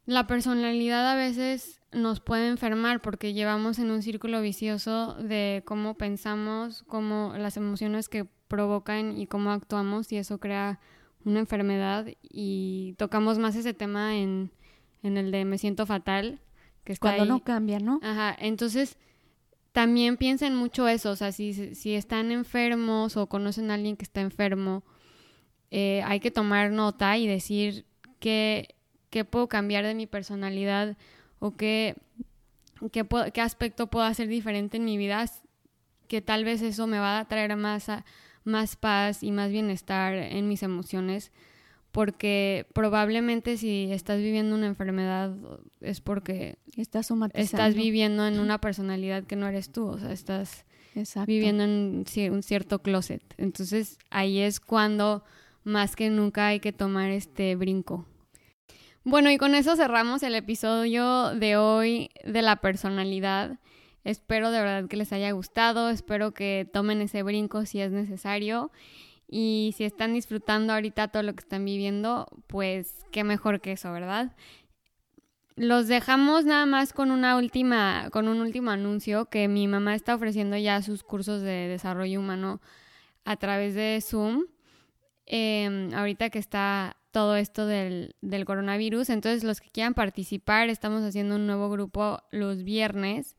la 0.06 0.28
personalidad 0.28 1.12
a 1.12 1.16
veces 1.16 1.82
nos 1.96 2.20
puede 2.20 2.48
enfermar 2.48 3.02
porque 3.02 3.34
llevamos 3.34 3.80
en 3.80 3.90
un 3.90 4.02
círculo 4.02 4.42
vicioso 4.42 5.16
de 5.16 5.64
cómo 5.66 5.96
pensamos, 5.96 6.84
cómo 6.84 7.34
las 7.38 7.58
emociones 7.58 8.10
que 8.10 8.26
provocan 8.48 9.18
y 9.18 9.28
cómo 9.28 9.52
actuamos 9.52 10.12
y 10.12 10.18
eso 10.18 10.40
crea 10.40 10.80
una 11.24 11.40
enfermedad. 11.40 12.08
Y 12.22 12.96
tocamos 12.98 13.40
más 13.40 13.56
ese 13.56 13.74
tema 13.74 14.16
en, 14.18 14.52
en 15.04 15.18
el 15.18 15.32
de 15.32 15.46
me 15.46 15.58
siento 15.58 15.86
fatal, 15.86 16.42
que 16.84 16.94
está 16.94 17.16
Cuando 17.16 17.26
no 17.26 17.44
cambia, 17.44 17.80
¿no? 17.80 18.00
Ajá, 18.04 18.36
entonces 18.40 18.98
también 19.72 20.18
piensen 20.18 20.56
mucho 20.56 20.88
eso, 20.88 21.12
o 21.12 21.16
sea, 21.16 21.32
si, 21.32 21.76
si 21.76 21.96
están 21.96 22.32
enfermos 22.32 23.18
o 23.18 23.28
conocen 23.28 23.72
a 23.72 23.74
alguien 23.74 23.98
que 23.98 24.04
está 24.04 24.22
enfermo, 24.22 24.84
eh, 25.72 26.02
hay 26.06 26.20
que 26.20 26.32
tomar 26.32 26.72
nota 26.72 27.18
y 27.18 27.28
decir 27.28 27.86
que 28.20 28.76
puedo 29.30 29.48
cambiar 29.48 29.86
de 29.86 29.94
mi 29.94 30.08
personalidad 30.08 30.98
o 31.40 31.56
qué, 31.56 31.96
qué, 32.92 33.42
aspecto 33.42 33.88
puedo 33.88 34.06
hacer 34.06 34.28
diferente 34.28 34.78
en 34.78 34.86
mi 34.86 34.98
vida 34.98 35.26
que 36.08 36.22
tal 36.22 36.44
vez 36.44 36.62
eso 36.62 36.88
me 36.88 37.00
va 37.00 37.20
a 37.20 37.26
traer 37.26 37.56
más, 37.56 37.88
más 38.44 38.76
paz 38.76 39.24
y 39.24 39.32
más 39.32 39.52
bienestar 39.52 40.14
en 40.14 40.48
mis 40.48 40.64
emociones 40.64 41.32
porque 41.96 42.68
probablemente 42.74 43.56
si 43.56 43.90
estás 43.90 44.18
viviendo 44.20 44.54
una 44.54 44.68
enfermedad 44.68 45.34
es 45.80 46.02
porque 46.02 46.58
estás, 46.76 47.10
estás 47.34 47.74
viviendo 47.74 48.28
en 48.28 48.42
una 48.42 48.60
personalidad 48.60 49.24
que 49.24 49.38
no 49.38 49.48
eres 49.48 49.72
tú, 49.72 49.86
o 49.88 49.98
sea, 49.98 50.12
estás 50.12 50.66
viviendo 51.26 51.64
en 51.64 52.06
un 52.32 52.44
cierto 52.44 52.80
closet. 52.80 53.22
Entonces 53.38 53.98
ahí 54.10 54.40
es 54.40 54.60
cuando 54.60 55.24
más 55.64 55.96
que 55.96 56.10
nunca 56.10 56.48
hay 56.48 56.60
que 56.60 56.74
tomar 56.74 57.12
este 57.12 57.56
brinco. 57.56 58.06
Bueno, 59.08 59.30
y 59.30 59.38
con 59.38 59.54
eso 59.54 59.76
cerramos 59.76 60.24
el 60.24 60.34
episodio 60.34 61.36
de 61.36 61.58
hoy 61.58 62.10
de 62.24 62.42
la 62.42 62.56
personalidad. 62.56 63.60
Espero 64.04 64.50
de 64.50 64.60
verdad 64.60 64.90
que 64.90 64.98
les 64.98 65.14
haya 65.14 65.30
gustado, 65.30 65.92
espero 65.92 66.34
que 66.34 66.68
tomen 66.74 67.02
ese 67.02 67.22
brinco 67.22 67.68
si 67.68 67.82
es 67.82 67.92
necesario. 67.92 68.72
Y 69.28 69.76
si 69.78 69.84
están 69.84 70.16
disfrutando 70.16 70.74
ahorita 70.74 71.10
todo 71.10 71.22
lo 71.22 71.36
que 71.36 71.42
están 71.42 71.64
viviendo, 71.66 72.26
pues 72.48 73.06
qué 73.12 73.24
mejor 73.24 73.62
que 73.62 73.74
eso, 73.74 73.92
¿verdad? 73.92 74.36
Los 75.56 75.88
dejamos 75.88 76.46
nada 76.46 76.66
más 76.66 76.92
con 76.92 77.12
una 77.12 77.38
última, 77.38 78.10
con 78.12 78.28
un 78.28 78.42
último 78.42 78.72
anuncio 78.72 79.26
que 79.26 79.48
mi 79.48 79.68
mamá 79.68 79.94
está 79.94 80.16
ofreciendo 80.16 80.58
ya 80.58 80.82
sus 80.82 81.04
cursos 81.04 81.44
de 81.44 81.68
desarrollo 81.68 82.20
humano 82.20 82.60
a 83.24 83.38
través 83.38 83.76
de 83.76 84.02
Zoom. 84.02 84.46
Em, 85.28 85.94
ahorita 85.94 86.32
que 86.32 86.40
está 86.40 86.98
todo 87.16 87.38
esto 87.38 87.66
del, 87.66 88.14
coronavirus. 88.46 89.10
Entonces, 89.10 89.46
los 89.46 89.62
que 89.62 89.70
quieran 89.70 89.94
participar, 89.94 90.68
estamos 90.68 91.02
haciendo 91.02 91.38
un 91.38 91.48
nuevo 91.48 91.70
grupo 91.70 92.20
los 92.30 92.66
viernes. 92.66 93.38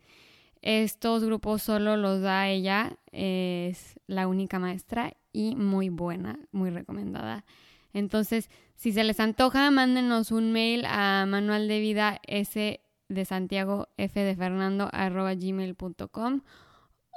Estos 0.62 1.22
grupos 1.22 1.60
solo 1.60 1.98
los 1.98 2.22
da 2.22 2.48
ella, 2.48 2.96
es 3.12 4.00
la 4.06 4.28
única 4.28 4.58
maestra 4.58 5.12
y 5.30 5.56
muy 5.56 5.90
buena, 5.90 6.38
muy 6.52 6.70
recomendada. 6.70 7.44
Entonces, 7.92 8.48
si 8.76 8.92
se 8.92 9.04
les 9.04 9.20
antoja, 9.20 9.70
mándenos 9.70 10.32
un 10.32 10.52
mail 10.52 10.86
a 10.86 11.26
manual 11.26 11.68
de 11.68 11.78
vida 11.78 12.18
de 12.24 13.24
Santiago 13.26 13.88
F 13.98 14.18
de 14.18 14.36
Fernando 14.36 14.88
arroba 14.90 15.34
gmail.com 15.34 16.40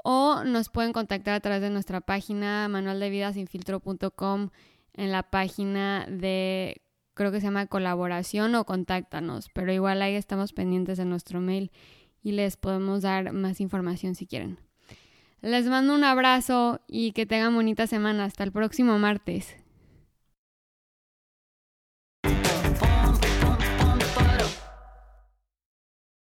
o 0.04 0.43
nos 0.43 0.67
pueden 0.67 0.91
contactar 0.91 1.36
a 1.36 1.39
través 1.39 1.62
de 1.62 1.69
nuestra 1.69 2.02
página 2.02 2.67
manualdevidasinfiltro.com 2.67 4.50
en 5.00 5.12
la 5.12 5.24
página 5.24 6.06
de 6.10 6.82
creo 7.14 7.32
que 7.32 7.40
se 7.40 7.48
llama 7.48 7.68
colaboración 7.68 8.54
o 8.56 8.66
contáctanos, 8.66 9.50
pero 9.54 9.72
igual 9.72 10.02
ahí 10.02 10.16
estamos 10.16 10.52
pendientes 10.52 10.98
de 10.98 11.06
nuestro 11.06 11.40
mail 11.40 11.72
y 12.22 12.34
les 12.34 12.58
podemos 12.58 13.02
dar 13.02 13.32
más 13.32 13.62
información 13.62 14.16
si 14.16 14.28
quieren. 14.28 14.60
Les 15.42 15.66
mando 15.68 15.96
un 15.96 16.04
abrazo 16.04 16.82
y 16.86 17.14
que 17.14 17.26
tengan 17.26 17.56
bonita 17.56 17.88
semana. 17.88 18.26
Hasta 18.26 18.44
el 18.44 18.52
próximo 18.52 19.00
martes. 19.00 19.56